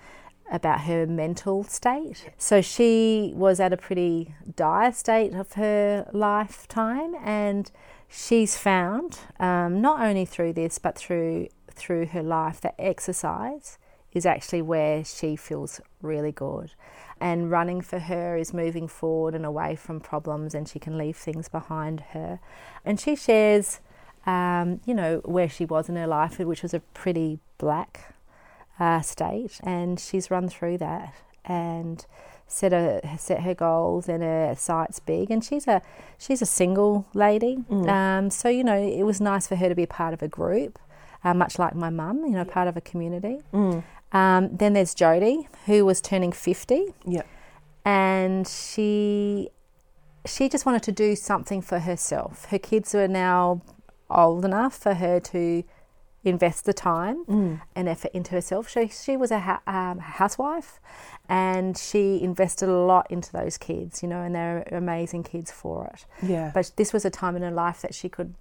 [0.50, 2.30] about her mental state.
[2.38, 7.70] So she was at a pretty dire state of her lifetime, and
[8.08, 13.78] she's found um, not only through this but through through her life that exercise
[14.12, 16.72] is actually where she feels really good.
[17.20, 21.16] And running for her is moving forward and away from problems, and she can leave
[21.16, 22.40] things behind her.
[22.82, 23.80] And she shares
[24.26, 28.14] um, you know, where she was in her life, which was a pretty black
[28.78, 31.14] uh, state, and she's run through that
[31.44, 32.04] and
[32.48, 35.30] set her set her goals and her sights big.
[35.30, 35.82] And she's a
[36.18, 39.82] she's a single lady, um, so you know it was nice for her to be
[39.84, 40.78] a part of a group,
[41.24, 43.40] uh, much like my mum, you know, part of a community.
[43.52, 43.82] Mm.
[44.12, 47.22] Um, then there's Jodie, who was turning fifty, Yeah.
[47.84, 49.50] and she
[50.24, 52.46] she just wanted to do something for herself.
[52.46, 53.62] Her kids were now
[54.10, 55.62] old enough for her to
[56.26, 57.60] invest the time Mm.
[57.74, 58.68] and effort into herself.
[58.68, 60.80] She she was a ha- um, housewife,
[61.28, 64.02] and she invested a lot into those kids.
[64.02, 66.04] You know, and they're amazing kids for it.
[66.22, 66.50] Yeah.
[66.54, 68.34] But this was a time in her life that she could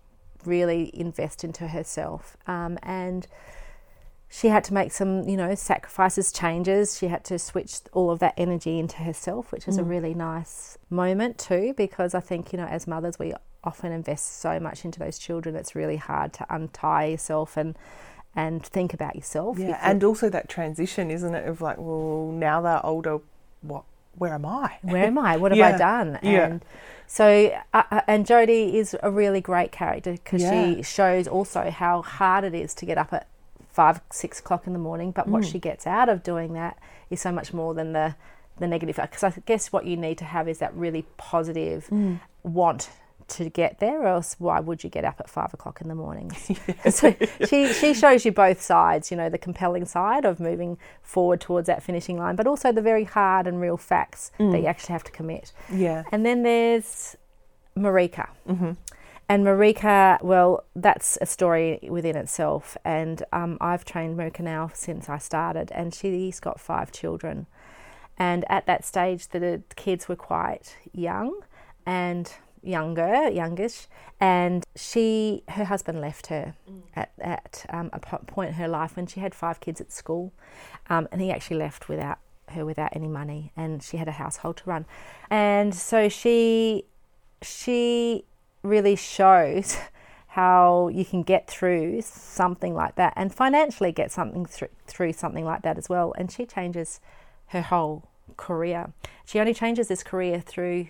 [0.46, 2.38] really invest into herself.
[2.48, 3.28] Um, and
[4.30, 6.98] she had to make some, you know, sacrifices, changes.
[6.98, 10.78] She had to switch all of that energy into herself, which is a really nice
[10.90, 13.34] moment too, because I think, you know, as mothers, we
[13.66, 15.56] often invest so much into those children.
[15.56, 17.76] It's really hard to untie yourself and
[18.38, 19.58] and think about yourself.
[19.58, 21.48] Yeah, and also that transition, isn't it?
[21.48, 23.20] Of like, well, now they're older.
[23.62, 23.84] What?
[24.18, 24.78] Where am I?
[24.82, 25.36] where am I?
[25.38, 25.76] What have Yeah.
[25.76, 26.20] I done?
[26.22, 26.46] Yeah.
[26.46, 26.66] And
[27.08, 30.52] so, uh, uh, and Jodie is a really great character because Yeah.
[30.76, 33.28] she shows also how hard it is to get up at
[33.72, 35.12] five, six o'clock in the morning.
[35.12, 35.32] But Mm.
[35.32, 36.78] what she gets out of doing that
[37.10, 38.16] is so much more than the
[38.58, 38.96] the negative.
[38.96, 42.20] Because I guess what you need to have is that really positive Mm.
[42.44, 42.90] want
[43.28, 45.96] to get there, or else why would you get up at five o'clock in the
[45.96, 46.32] morning?
[46.90, 47.16] so
[47.48, 49.12] she she shows you both sides.
[49.12, 52.82] You know, the compelling side of moving forward towards that finishing line, but also the
[52.82, 54.52] very hard and real facts Mm.
[54.52, 55.52] that you actually have to commit.
[55.72, 56.04] Yeah.
[56.12, 57.16] And then there's
[57.78, 58.30] Marika.
[58.48, 58.72] Mm-hmm.
[59.28, 62.78] And Marika, well, that's a story within itself.
[62.86, 67.48] And um, I've trained Marika now since I started, and she's got five children.
[68.18, 71.42] And at that stage, the kids were quite young
[71.86, 72.32] and
[72.66, 73.88] younger, youngish.
[74.20, 76.56] And she, her husband left her
[76.96, 80.34] at, at um, a point in her life when she had five kids at school.
[80.90, 84.58] Um, and he actually left without her without any money, and she had a household
[84.58, 84.86] to run.
[85.30, 86.86] And so she,
[87.42, 88.26] she
[88.62, 89.78] really shows
[90.28, 95.46] how you can get through something like that and financially get something through, through something
[95.46, 96.14] like that as well.
[96.18, 97.00] And she changes
[97.48, 98.92] her whole career.
[99.26, 100.88] She only changes this career through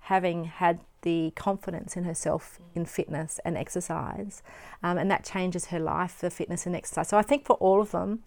[0.00, 4.42] having had the confidence in herself in fitness and exercise.
[4.82, 7.08] Um, and that changes her life, the fitness and exercise.
[7.08, 8.20] So I think for all of them,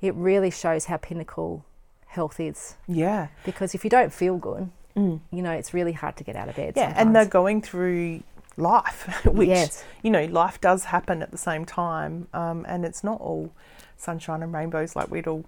[0.00, 1.64] it really shows how pinnacle
[2.06, 2.76] health is.
[2.88, 3.28] Yeah.
[3.44, 5.20] Because if you don't feel good, Mm.
[5.30, 6.72] you know, it's really hard to get out of bed.
[6.76, 8.24] Yeah, and they're going through
[8.56, 9.84] life, which Yes.
[10.02, 13.52] you know, life does happen at the same time, um, and it's not all
[13.96, 15.44] sunshine and rainbows like we'd all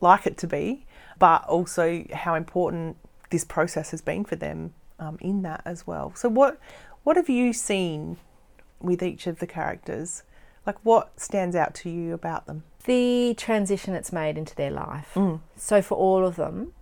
[0.00, 0.86] like it to be,
[1.18, 2.96] but also how important
[3.28, 6.12] this process has been for them um, in that as well.
[6.14, 6.58] So, what
[7.04, 8.16] what have you seen
[8.80, 10.22] with each of the characters?
[10.66, 12.64] Like, what stands out to you about them?
[12.86, 15.10] the transition it's made into their life.
[15.14, 15.40] Mm.
[15.56, 16.72] So for all of them,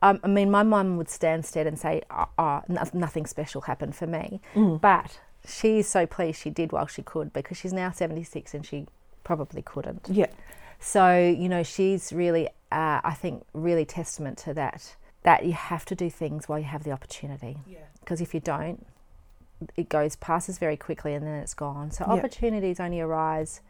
[0.00, 2.62] um, I mean, my mum would stand stead and say, "Oh, oh
[2.94, 4.80] nothing special happened for me," Mm.
[4.80, 8.64] but she's so pleased she did while she could because she's now seventy six and
[8.64, 8.86] she
[9.22, 10.08] probably couldn't.
[10.10, 10.28] Yeah,
[10.80, 15.84] So, you know, she's really, uh, I think, really testament to that, that you have
[15.86, 17.58] to do things while you have the opportunity.
[17.66, 17.78] Yeah.
[18.00, 18.86] Because if you don't,
[19.76, 21.90] it goes, passes very quickly and then it's gone.
[21.90, 22.12] So, Yeah.
[22.14, 23.60] opportunities only arise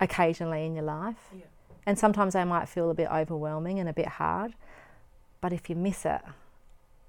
[0.00, 1.30] occasionally in your life.
[1.32, 1.44] Yeah.
[1.86, 4.54] And sometimes they might feel a bit overwhelming and a bit hard.
[5.40, 6.22] But if you miss it,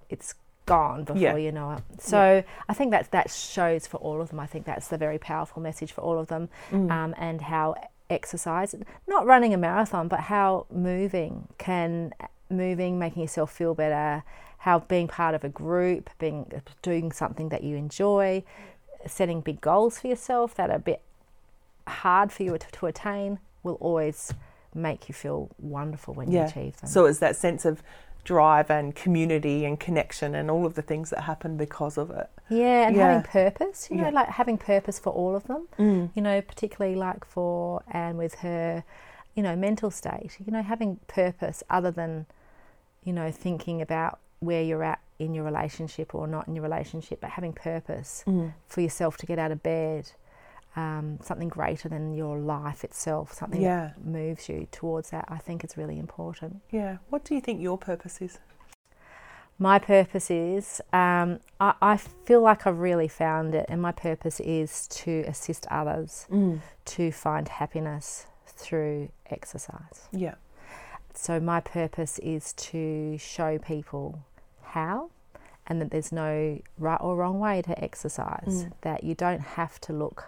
[0.09, 1.35] it's gone before Yeah.
[1.35, 1.83] you know it.
[2.01, 4.39] So I think that that shows for all of them.
[4.39, 6.91] I think that's the very powerful message for all of them, Mm.
[6.91, 7.75] um, and how
[8.09, 8.75] exercise,
[9.07, 12.13] not running a marathon, but how moving can
[12.49, 14.23] moving, making yourself feel better,
[14.59, 18.43] how being part of a group, being doing something that you enjoy,
[19.07, 21.01] setting big goals for yourself that are a bit
[21.87, 24.33] hard for you to, to attain will always
[24.73, 26.89] make you feel wonderful when you achieve them.
[26.89, 27.81] So it's that sense of
[28.23, 32.27] drive and community and connection and all of the things that happen because of it.
[32.49, 33.07] Yeah, and Yeah.
[33.07, 34.09] having purpose, you know, Yeah.
[34.09, 36.09] like having purpose for all of them, Mm.
[36.15, 38.83] you know, particularly like for Anne with her,
[39.35, 42.25] you know, mental state, you know, having purpose other than,
[43.03, 47.19] you know, thinking about where you're at in your relationship or not in your relationship,
[47.21, 48.53] but having purpose Mm.
[48.67, 50.11] for yourself to get out of bed,
[50.75, 53.91] um, something greater than your life itself, something Yeah.
[53.95, 56.61] that moves you towards that, I think is really important.
[56.69, 56.97] Yeah.
[57.09, 58.39] What do you think your purpose is?
[59.57, 64.41] My purpose is, um, I, I feel like I've really found it, and my purpose
[64.41, 66.59] is to assist others Mm.
[66.85, 70.07] to find happiness through exercise.
[70.11, 70.35] Yeah.
[71.13, 74.19] So, my purpose is to show people
[74.63, 75.09] how,
[75.67, 78.71] and that there's no right or wrong way to exercise, Mm.
[78.81, 80.25] that you don't have to look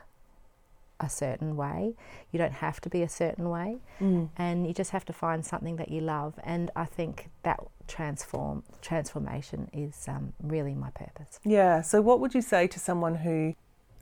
[0.99, 1.93] a certain way,
[2.31, 4.29] you don't have to be a certain way, Mm.
[4.37, 6.39] and you just have to find something that you love.
[6.43, 11.39] And I think that transform transformation is um, really my purpose.
[11.43, 11.81] Yeah.
[11.81, 13.53] So what would you say to someone who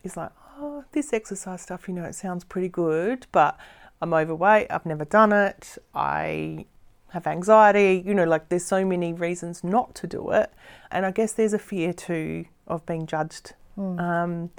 [0.04, 3.58] is like, oh, this exercise stuff, you know, it sounds pretty good, but
[4.02, 6.66] I'm overweight, I've never done it, I
[7.10, 10.52] have anxiety, you know, like there's so many reasons not to do it.
[10.92, 13.54] And I guess there's a fear too of being judged.
[13.78, 14.00] Mm.
[14.00, 14.50] Um,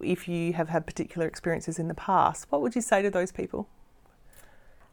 [0.00, 3.32] if you have had particular experiences in the past, what would you say to those
[3.32, 3.66] people?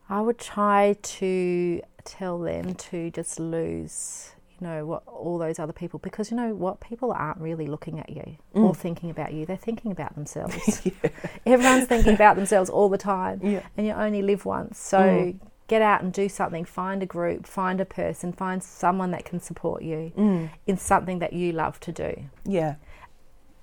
[0.10, 4.32] I would try to tell them to just lose,
[4.64, 8.10] know, what all those other people because you know what people aren't really looking at
[8.10, 8.78] you or Mm.
[8.78, 9.46] thinking about you.
[9.46, 10.82] They're thinking about themselves.
[10.86, 11.10] yeah.
[11.46, 13.62] Everyone's thinking about themselves all the time, Yeah.
[13.78, 14.80] and you only live once.
[14.80, 15.40] So Mm.
[15.68, 16.66] get out and do something.
[16.66, 20.50] Find a group, find a person, find someone that can support you Mm.
[20.68, 22.16] in something that you love to do.
[22.46, 22.76] Yeah.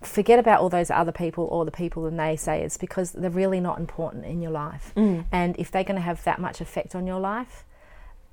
[0.02, 3.28] Forget about all those other people or the people and they say naysayers because they're
[3.30, 4.92] really not important in your life.
[4.96, 5.24] Mm.
[5.30, 7.64] And if they're going to have that much effect on your life,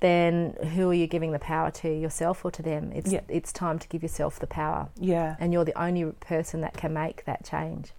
[0.00, 2.92] then who are you giving the power to, yourself or to them?
[2.94, 3.20] It's Yeah.
[3.28, 5.36] it's time to give yourself the power, Yeah.
[5.40, 7.92] and you're the only person that can make that change.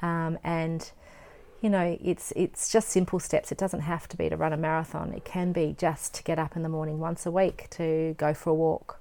[0.00, 0.90] Um, and
[1.60, 3.52] you know, it's it's just simple steps.
[3.52, 5.12] It doesn't have to be to run a marathon.
[5.12, 8.34] It can be just to get up in the morning once a week to go
[8.34, 8.98] for a walk.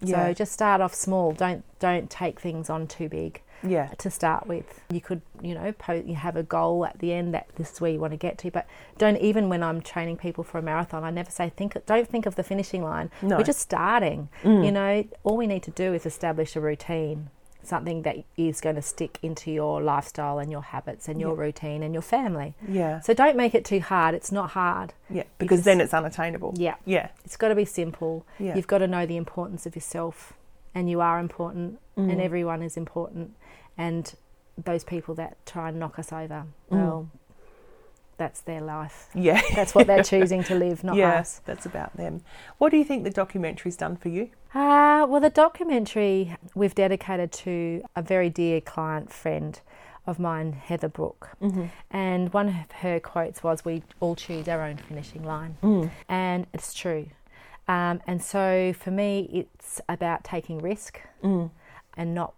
[0.00, 0.26] Yeah.
[0.28, 1.32] So just start off small.
[1.32, 3.88] Don't don't take things on too big Yeah.
[3.98, 4.80] to start with.
[4.90, 7.80] You could, you know, po- you have a goal at the end that this is
[7.80, 8.50] where you want to get to.
[8.50, 8.66] But
[8.98, 11.76] don't even when I'm training people for a marathon, I never say think.
[11.86, 13.10] Don't think of the finishing line.
[13.22, 13.36] No.
[13.36, 14.28] We're just starting.
[14.42, 14.64] Mm.
[14.64, 17.30] You know, all we need to do is establish a routine,
[17.64, 21.42] something that is going to stick into your lifestyle and your habits and your Yeah.
[21.42, 22.54] routine and your family.
[22.68, 22.98] Yeah.
[23.00, 24.14] So don't make it too hard.
[24.16, 24.94] It's not hard.
[25.08, 25.22] Yeah.
[25.38, 26.54] Because then it's unattainable.
[26.56, 27.10] Yeah, Yeah.
[27.24, 28.26] it's got to be simple.
[28.40, 28.56] Yeah.
[28.56, 30.32] You've got to know the importance of yourself,
[30.74, 32.24] and you are important, and Mm.
[32.24, 33.34] everyone is important.
[33.78, 34.14] And
[34.62, 36.76] those people that try and knock us over, Mm.
[36.76, 37.08] well,
[38.18, 39.08] that's their life.
[39.14, 39.40] Yeah.
[39.54, 41.40] That's what they're choosing to live, not yeah, us.
[41.44, 42.22] that's about them.
[42.58, 44.30] What do you think the documentary's done for you?
[44.54, 49.58] Uh, well, the documentary we've dedicated to a very dear client friend
[50.06, 51.30] of mine, Heather Brook.
[51.40, 51.64] Mm-hmm.
[51.90, 55.56] And one of her quotes was, We all choose our own finishing line.
[55.62, 55.90] Mm.
[56.08, 57.06] And it's true.
[57.68, 61.50] Um, and so for me, it's about taking risk Mm.
[61.96, 62.34] and not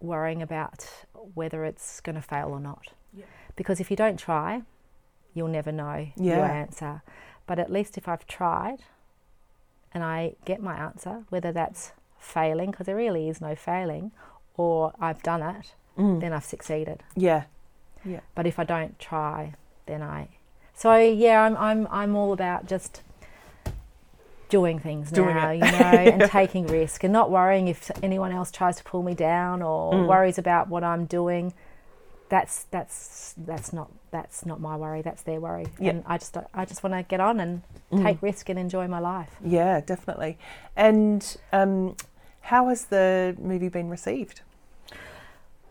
[0.00, 0.86] worrying about
[1.34, 2.88] whether it's going to fail or not.
[3.12, 3.24] Yeah.
[3.56, 4.62] Because if you don't try,
[5.32, 7.02] you'll never know your answer.
[7.46, 8.78] But at least if I've tried
[9.92, 14.12] and I get my answer, whether that's failing, because there really is no failing,
[14.56, 16.20] or I've done it, Mm.
[16.20, 17.04] then I've succeeded.
[17.14, 17.44] Yeah.
[18.04, 18.20] Yeah.
[18.34, 19.54] But if I don't try,
[19.86, 20.28] then I.
[20.74, 23.02] So yeah, I'm I'm I'm all about just
[24.58, 25.56] doing things Doing now, it.
[25.56, 29.14] you know, and taking risk and not worrying if anyone else tries to pull me
[29.14, 30.06] down or Mm.
[30.06, 31.52] worries about what I'm doing.
[32.28, 35.02] That's that's that's not that's not my worry.
[35.02, 35.66] That's their worry.
[35.78, 35.90] Yeah.
[35.90, 38.02] And I just I just want to get on and Mm.
[38.02, 39.32] take risk and enjoy my life.
[39.44, 40.38] Yeah, definitely.
[40.76, 41.20] And
[41.52, 41.96] um,
[42.40, 44.40] how has the movie been received?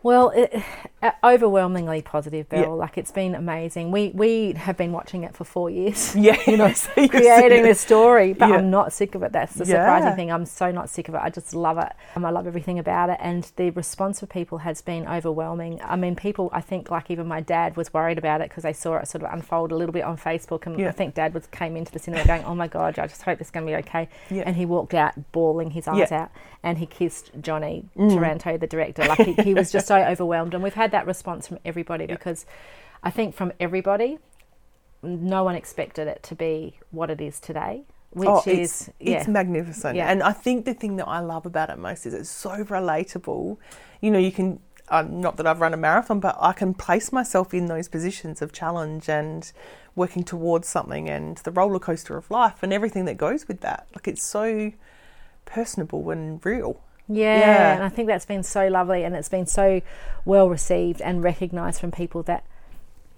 [0.04, 0.62] Well, it,
[1.24, 2.60] overwhelmingly positive, Bill.
[2.60, 2.66] Yeah.
[2.68, 3.90] Like it's been amazing.
[3.90, 6.14] We we have been watching it for four years.
[6.24, 8.32] Yeah, you know, so creating this story.
[8.34, 8.56] But Yeah.
[8.56, 9.32] I'm not sick of it.
[9.32, 9.82] That's the Yeah.
[9.84, 10.30] surprising thing.
[10.30, 11.20] I'm so not sick of it.
[11.22, 11.92] I just love it.
[12.14, 15.80] Um, I love everything about it, and the response of people has been overwhelming.
[15.82, 16.50] I mean, people.
[16.52, 19.24] I think like even my dad was worried about it because they saw it sort
[19.24, 20.74] of unfold a little bit on Facebook, and.
[20.84, 23.40] I think Dad was came into the cinema going, "Oh my God, I just hope
[23.40, 24.42] it's going to be okay." Yeah.
[24.44, 26.18] And he walked out bawling his eyes Yeah.
[26.18, 26.20] Mm.
[26.22, 26.30] out,
[26.62, 29.02] and he kissed Johnny Taranto, the director.
[29.04, 32.46] Like he, he was just so overwhelmed, and we've had that response from everybody because
[33.02, 34.18] I think from everybody,
[35.02, 39.18] no one expected it to be what it is today, which oh, is it's, yeah,
[39.18, 39.96] it's magnificent.
[39.96, 40.10] Yeah.
[40.10, 43.58] And I think the thing that I love about it most is it's so relatable.
[44.00, 47.12] You know, you can, uh, not that I've run a marathon, but I can place
[47.12, 49.50] myself in those positions of challenge and
[49.94, 53.86] working towards something and the roller coaster of life and everything that goes with that.
[53.94, 54.72] Like it's so
[55.44, 56.80] personable and real.
[57.08, 57.74] Yeah, Yeah.
[57.74, 59.80] and I think that's been so lovely, and it's been so
[60.24, 62.44] well received and recognised from people that,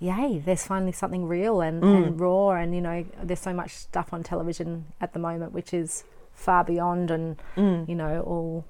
[0.01, 2.07] yay, there's finally something real and, Mm.
[2.07, 5.73] and raw, and you know, there's so much stuff on television at the moment which
[5.73, 8.65] is far beyond and you know all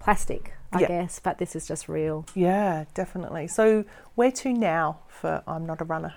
[0.00, 0.80] plastic, I Mm.
[0.80, 0.88] Yeah.
[0.88, 2.26] guess, but this is just real.
[2.34, 3.46] Yeah, definitely.
[3.46, 3.84] So
[4.14, 6.14] where to now for I'm Not a Runner?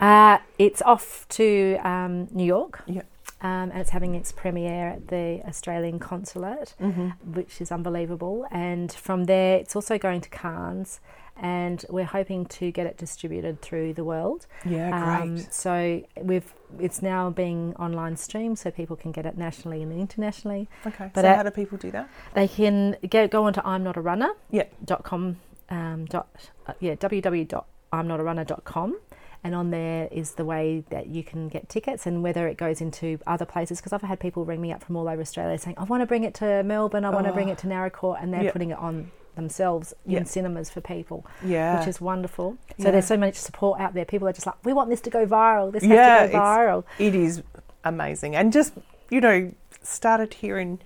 [0.00, 2.82] Uh, it's off to um, New York.
[2.86, 3.02] Yeah.
[3.44, 7.08] Um, and it's having its premiere at the Australian Consulate, Mm-hmm.
[7.38, 8.46] which is unbelievable.
[8.50, 11.00] And from there, it's also going to Cannes,
[11.36, 14.46] and we're hoping to get it distributed through the world.
[14.64, 14.88] Yeah,
[15.20, 15.52] Um, great.
[15.52, 20.68] so we've it's now being online streamed, so people can get it nationally and internationally.
[20.86, 21.10] okay.
[21.14, 22.08] but so uh, how do people do that?
[22.34, 24.30] They can get go onto I'm not a runner.
[24.50, 24.64] Yeah.
[24.84, 25.36] Dot com.
[25.70, 26.28] Um, dot
[26.66, 28.98] uh, yeah www.imnotarunner.com.
[29.44, 32.80] And on there is the way that you can get tickets and whether it goes
[32.80, 33.78] into other places.
[33.78, 36.06] Because I've had people ring me up from all over Australia saying, I want to
[36.06, 37.52] bring it to Melbourne, I want to bring Oh.
[37.52, 37.70] it to oh.
[37.70, 38.52] Naracoorte, and they're Yeah.
[38.52, 40.20] putting it on themselves Yeah.
[40.20, 41.78] in cinemas for people, Yeah.
[41.78, 42.56] which is wonderful.
[42.78, 42.90] So Yeah.
[42.92, 44.04] there's so much support out there.
[44.06, 45.70] People are just like, we want this to go viral.
[45.72, 46.84] This Yeah, has to go viral.
[46.98, 47.42] It is
[47.84, 48.34] amazing.
[48.34, 48.72] And just,
[49.10, 50.78] you know, started here in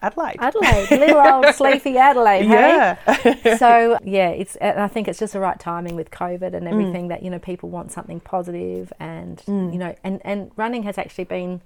[0.00, 0.36] Adelaide.
[0.38, 2.96] Adelaide, little old sleepy Adelaide, hey?
[3.44, 3.56] yeah.
[3.56, 4.56] so yeah, it's.
[4.60, 6.54] I think it's just the right timing with COVID Mm.
[6.54, 10.84] and everything that you know people want something positive and you know and and running
[10.84, 11.60] has actually been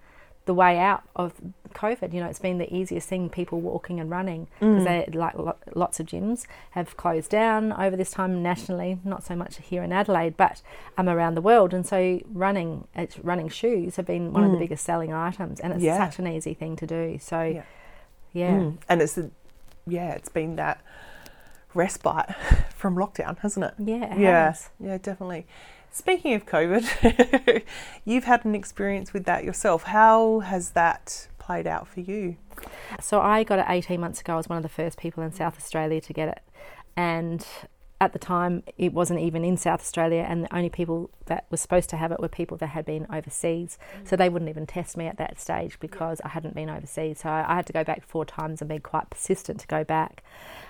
[0.45, 1.35] the way out of
[1.73, 2.13] COVID.
[2.13, 3.29] You know, it's been the easiest thing.
[3.31, 4.73] People walking and running Mm.
[4.73, 8.99] because they like lo- lots of gyms have closed down over this time nationally.
[9.05, 10.61] Not so much here in Adelaide, but
[10.99, 11.73] um, around the world.
[11.73, 15.73] And so running, it's running shoes have been one of the biggest selling items, and
[15.75, 15.87] it's Mm.
[15.87, 15.99] Yeah.
[16.11, 17.19] such an easy thing to do.
[17.21, 17.63] So Yeah.
[18.33, 18.53] Yeah.
[18.53, 18.79] Mm.
[18.89, 19.31] And it's, the,
[19.87, 20.81] yeah, it's been that
[21.75, 22.35] respite
[22.75, 23.75] from lockdown, hasn't it?
[23.79, 24.71] Yeah, it yeah, has.
[24.79, 25.47] yeah, definitely.
[25.91, 27.63] Speaking of COVID,
[28.05, 29.85] you've had an experience with that yourself.
[29.85, 32.37] How has that played out for you?
[33.01, 34.35] So I got it 18 months ago.
[34.35, 36.41] I was one of the first people in South Australia to get it.
[36.97, 37.47] And
[38.03, 41.57] at the time, it wasn't even in South Australia, and the only people that were
[41.57, 43.79] supposed to have it were people that had been overseas.
[44.03, 47.21] So they wouldn't even test me at that stage because I hadn't been overseas.
[47.21, 49.85] So I I had to go back four times and be quite persistent to go
[49.85, 50.25] back.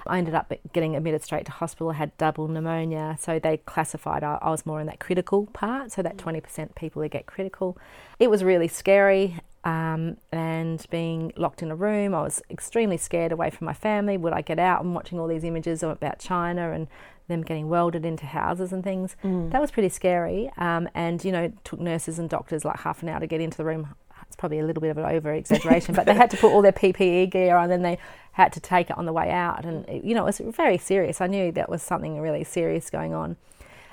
[0.07, 1.91] I ended up getting admitted straight to hospital.
[1.91, 5.93] I had double pneumonia, so they classified I, I was more in that critical part,
[5.93, 7.79] so that 20% people who get critical.
[8.19, 9.39] It was really scary.
[9.65, 14.17] Um, and being locked in a room, I was extremely scared away from my family.
[14.17, 16.89] Would I get out and watching all these images about China and
[17.29, 19.17] them getting welded into houses and things?
[19.51, 20.51] That was pretty scary.
[20.57, 23.41] Um, and you know, it took nurses and doctors like half an hour to get
[23.41, 23.95] into the room.
[24.27, 26.63] It's probably a little bit of an over exaggeration, but they had to put all
[26.63, 27.99] their PPE gear on, and they
[28.33, 29.65] had to take it on the way out.
[29.65, 31.21] And you know, it was very serious.
[31.21, 33.37] I knew that was something really serious going on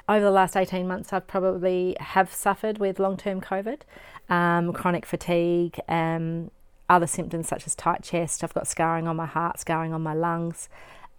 [0.09, 3.81] over the last 18 months, I've probably have suffered with long-term COVID,
[4.27, 6.49] um, chronic fatigue, um,
[6.89, 8.43] other symptoms such as tight chest.
[8.43, 10.67] I've got scarring on my heart, scarring on my lungs.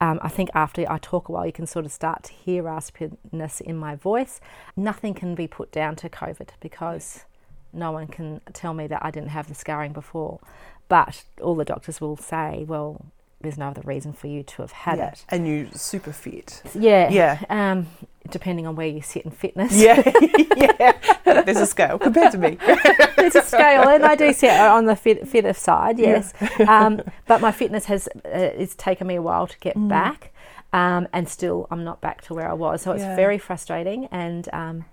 [0.01, 2.63] Um, I think after I talk a while, you can sort of start to hear
[2.63, 4.41] raspiness in my voice.
[4.75, 7.25] Nothing can be put down to COVID because
[7.73, 10.41] no one can tell me that I didn't have the scarring before.
[10.89, 13.05] But all the doctors will say, well,
[13.41, 15.09] there's no other reason for you to have had Yeah.
[15.09, 15.25] it.
[15.31, 16.63] And you super fit.
[16.75, 17.09] Yeah.
[17.09, 17.39] Yeah.
[17.49, 17.87] Um,
[18.31, 19.73] depending on where you sit in fitness.
[19.75, 20.03] Yeah,
[20.57, 20.93] yeah.
[21.43, 22.59] There's a scale compared to me.
[23.17, 26.35] There's a scale, and I do sit on the fit, fitter side, yes.
[26.69, 28.29] Um, but my fitness has uh,
[28.63, 30.33] it's taken me a while to get back,
[30.75, 32.83] um, and still I'm not back to where I was.
[32.83, 33.17] So it's Yeah.
[33.17, 34.05] very frustrating.
[34.13, 34.85] And um,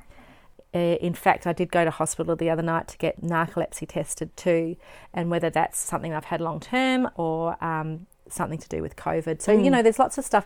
[0.73, 4.35] uh, in fact, I did go to hospital the other night to get narcolepsy tested
[4.37, 4.77] too,
[5.13, 9.41] and whether that's something I've had long term or um, something to do with COVID.
[9.41, 9.71] So you mm.
[9.71, 10.45] know, there's lots of stuff.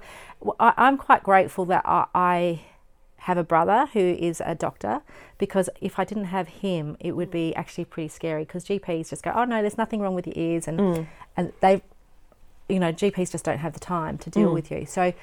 [0.60, 2.06] I, am quite grateful that I.
[2.14, 2.62] I
[3.22, 5.02] have a brother who is a doctor
[5.38, 9.22] because if I didn't have him, it would be actually pretty scary because GPs just
[9.22, 11.08] go, oh no, there's nothing wrong with your ears, and mm.
[11.38, 11.84] and they,
[12.68, 14.56] you know, GPs just don't have the time to deal mm.
[14.56, 14.88] with you.
[14.88, 15.14] So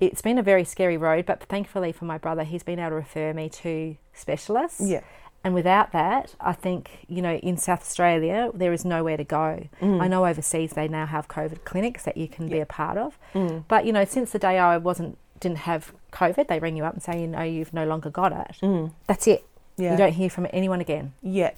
[0.00, 2.96] it's been a very scary road, but thankfully for my brother, he's been able to
[2.96, 4.80] refer me to specialists.
[4.80, 5.02] Yeah.
[5.44, 9.68] And without that, I think, you know, in South Australia, there is nowhere to go.
[9.80, 10.00] Mm.
[10.00, 13.16] I know overseas they now have COVID clinics that you can be a part of.
[13.32, 13.64] Mm.
[13.68, 16.94] But, you know, since the day I wasn't, didn't have COVID, they ring you up
[16.94, 18.56] and say, you know, you've no longer got it.
[18.60, 18.92] Mm.
[19.06, 19.46] That's it.
[19.76, 19.92] Yeah.
[19.92, 21.12] You don't hear from anyone again.
[21.22, 21.56] Yet,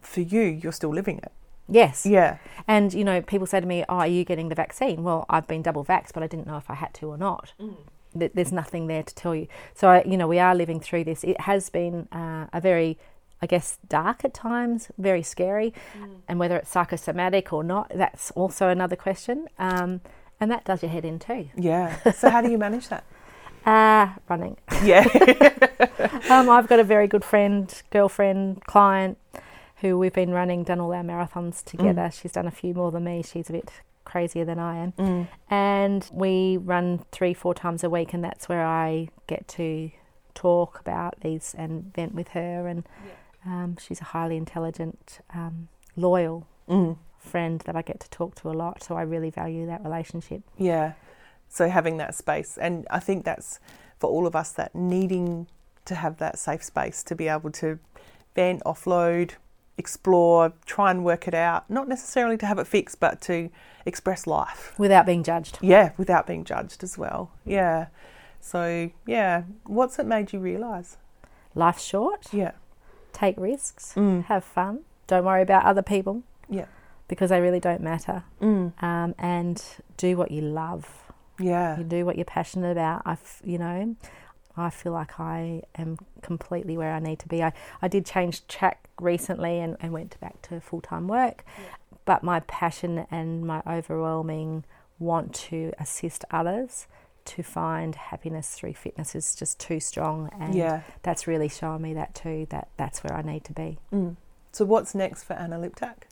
[0.00, 1.32] for you, you're still living it.
[1.68, 2.06] Yes.
[2.06, 2.38] Yeah.
[2.68, 5.02] And, you know, people say to me, oh, are you getting the vaccine?
[5.02, 7.52] Well, I've been double vaxxed, but I didn't know if I had to or not.
[8.18, 9.46] Th- There's nothing there to tell you.
[9.74, 11.24] So, I, you know, we are living through this.
[11.24, 12.98] It has been uh, a very,
[13.40, 15.72] I guess, dark at times, very scary.
[16.28, 19.48] And whether it's psychosomatic or not, that's also another question.
[19.58, 20.00] Um,
[20.40, 21.48] and that does your head in too.
[21.56, 21.96] Yeah.
[22.12, 23.04] So, how do you manage that?
[23.64, 24.56] Uh, running.
[24.82, 25.06] Yeah.
[26.28, 29.18] um, I've got a very good friend, girlfriend, client
[29.76, 32.10] who we've been running, done all our marathons together.
[32.12, 33.22] She's done a few more than me.
[33.22, 33.70] She's a bit
[34.12, 34.92] crazier than I am.
[34.92, 35.28] Mm.
[35.48, 39.90] And we run three, four times a week, and that's where I get to
[40.34, 42.68] talk about these and vent with her.
[42.68, 42.86] And
[43.46, 46.96] um, she's a highly intelligent, um, loyal Mm.
[47.18, 48.84] friend that I get to talk to a lot.
[48.84, 50.42] So I really value that relationship.
[50.56, 50.92] Yeah.
[51.48, 53.58] So having that space, and I think that's
[53.98, 55.48] for all of us that needing
[55.84, 57.78] to have that safe space to be able to
[58.36, 59.32] vent, offload,
[59.82, 61.68] explore, try and work it out.
[61.68, 63.50] Not necessarily to have it fixed, but to
[63.84, 64.72] express life.
[64.78, 65.58] Without being judged.
[65.60, 67.22] Yeah, without being judged as well.
[67.44, 67.86] Yeah.
[68.40, 70.96] So yeah, what's it made you realise?
[71.54, 72.26] Life's short.
[72.32, 72.52] Yeah.
[73.12, 73.92] Take risks.
[73.96, 74.24] Mm.
[74.26, 74.80] Have fun.
[75.06, 76.22] Don't worry about other people.
[76.48, 76.66] Yeah.
[77.08, 78.24] because they really don't matter.
[78.40, 78.72] Mm.
[78.82, 79.62] Um, and
[79.96, 80.88] do what you love.
[81.38, 81.76] Yeah.
[81.78, 83.02] You do what you're passionate about.
[83.04, 83.96] I, f- you know,
[84.56, 87.42] I feel like I am completely where I need to be.
[87.42, 87.52] I,
[87.82, 91.44] I did change track recently and, and went back to full time work,
[92.04, 94.64] but my passion and my overwhelming
[94.98, 96.86] want to assist others
[97.24, 100.82] to find happiness through fitness is just too strong and Yeah.
[101.02, 103.78] that's really showing me that too that that's where I need to be.
[103.92, 104.16] Mm.
[104.50, 106.02] So what's next for Anna Liptak?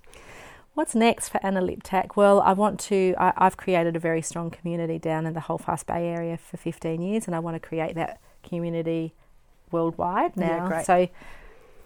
[0.74, 2.14] What's next for Anna Liptak?
[2.14, 3.14] Well, I want to.
[3.18, 7.02] I, I've created a very strong community down in the Holdfast Bay area for 15
[7.02, 9.12] years, and I want to create that community
[9.72, 10.68] worldwide Yeah, now.
[10.68, 10.86] great.
[10.86, 11.08] so,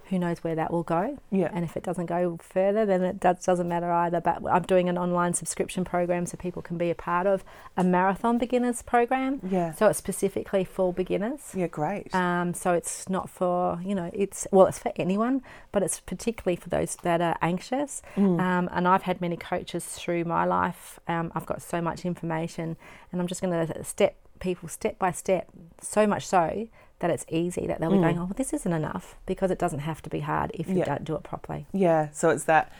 [0.09, 1.17] who knows where that will go?
[1.31, 1.49] Yeah.
[1.53, 4.21] And if it doesn't go further, then it does, doesn't matter either.
[4.21, 7.43] But I'm doing an online subscription program so people can be a part of
[7.75, 9.39] a marathon beginners program.
[9.49, 9.73] Yeah.
[9.73, 11.51] So it's specifically for beginners.
[11.55, 12.13] Yeah, great.
[12.13, 15.41] Um, so it's not for you know it's well it's for anyone,
[15.71, 18.01] but it's particularly for those that are anxious.
[18.15, 18.39] Mm.
[18.39, 20.99] Um, and I've had many coaches through my life.
[21.07, 22.77] Um, I've got so much information,
[23.11, 25.47] and I'm just going to step people step by step.
[25.81, 26.67] So much so
[26.99, 28.01] that it's easy that they'll be Mm.
[28.01, 30.75] going, oh, well, this isn't enough because it doesn't have to be hard if you
[30.77, 30.85] Yeah.
[30.85, 31.65] don't do it properly.
[31.73, 32.71] Yeah, so it's that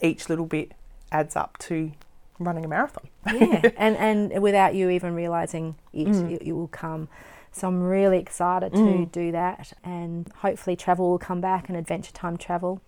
[0.00, 0.72] each little bit
[1.10, 1.92] adds up to
[2.38, 3.08] running a marathon.
[3.26, 6.30] yeah, and and without you even realizing it, Mm.
[6.30, 7.08] it, it will come.
[7.50, 9.10] So I'm really excited to Mm.
[9.12, 12.80] do that, and hopefully travel will come back and adventure time travel,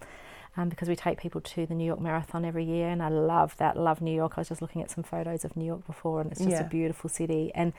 [0.56, 3.56] um, because we take people to the New York Marathon every year, and I love
[3.56, 3.76] that.
[3.76, 4.34] Love New York.
[4.36, 6.60] I was just looking at some photos of New York before, and it's just Yeah.
[6.60, 7.50] a beautiful city.
[7.56, 7.72] And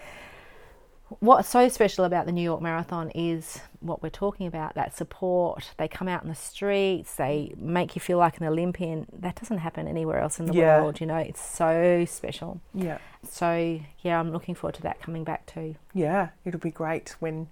[1.20, 5.72] what's so special about the New York Marathon is what we're talking about that support.
[5.78, 9.08] They come out in the streets, they make you feel like an Olympian.
[9.20, 10.82] That doesn't happen anywhere else in the Yeah.
[10.82, 12.62] world, you know, it's so special.
[12.74, 12.98] Yeah.
[13.30, 15.76] So, yeah, I'm looking forward to that coming back too.
[15.94, 17.48] Yeah, it'll be great when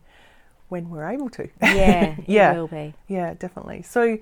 [0.70, 1.50] when we're able to.
[1.64, 2.54] Yeah, Yeah.
[2.54, 2.94] it will be.
[3.08, 3.82] Yeah, definitely.
[3.82, 4.20] So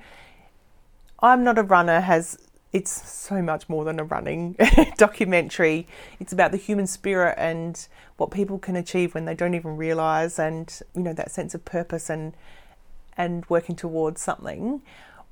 [1.20, 2.38] I'm not a runner has
[2.78, 4.56] it's so much more than a running
[4.98, 5.88] documentary.
[6.20, 10.38] It's about the human spirit and what people can achieve when they don't even realize
[10.38, 12.36] and you know that sense of purpose and
[13.18, 14.84] and working towards something.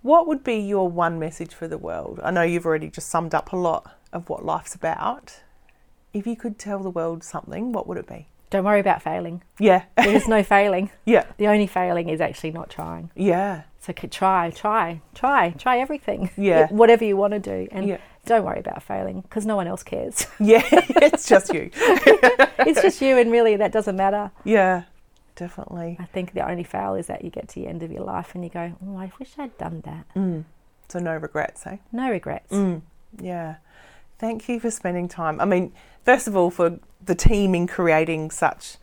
[0.01, 2.19] What would be your one message for the world?
[2.23, 5.41] I know you've already just summed up a lot of what life's about.
[6.13, 8.27] If you could tell the world something, what would it be?
[8.49, 9.43] Don't worry about failing.
[9.59, 9.83] Yeah.
[9.97, 10.91] There's no failing.
[11.05, 11.25] yeah.
[11.37, 13.09] The only failing is actually not trying.
[13.15, 13.63] Yeah.
[13.79, 16.29] So try, try, try, try everything.
[16.37, 16.67] Yeah.
[16.71, 17.67] Whatever you want to do.
[17.71, 17.97] And Yeah.
[18.25, 20.27] don't worry about failing because no one else cares.
[20.39, 20.61] Yeah.
[20.71, 21.69] it's just you.
[21.73, 24.31] it's just you, and really that doesn't matter.
[24.43, 24.83] Yeah.
[25.35, 25.97] Definitely.
[25.99, 28.33] I think the only fail is that you get to the end of your life
[28.35, 30.05] and you go, oh, I wish I'd done that.
[30.15, 30.45] Mm.
[30.87, 31.77] So no regrets, eh?
[31.91, 32.53] No regrets.
[32.53, 32.81] Mm.
[33.19, 33.55] Yeah.
[34.17, 35.41] Thank you for spending time.
[35.41, 35.73] I mean,
[36.05, 38.77] first of all, for the team in creating such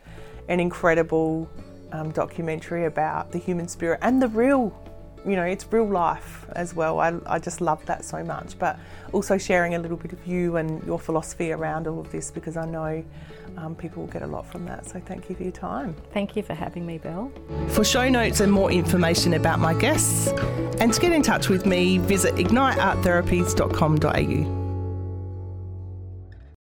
[0.47, 1.49] an incredible
[1.91, 4.77] um, documentary about the human spirit and the real,
[5.25, 6.99] you know, it's real life as well.
[6.99, 8.59] I, I just love that so much.
[8.59, 8.77] But
[9.13, 12.57] also sharing a little bit of you and your philosophy around all of this because
[12.57, 13.03] I know
[13.57, 14.85] um, people will get a lot from that.
[14.85, 15.95] So thank you for your time.
[16.13, 17.31] Thank you for having me, Bill.
[17.69, 20.27] For show notes and more information about my guests,
[20.79, 24.62] and to get in touch with me, visit ignitearttherapies.com.au.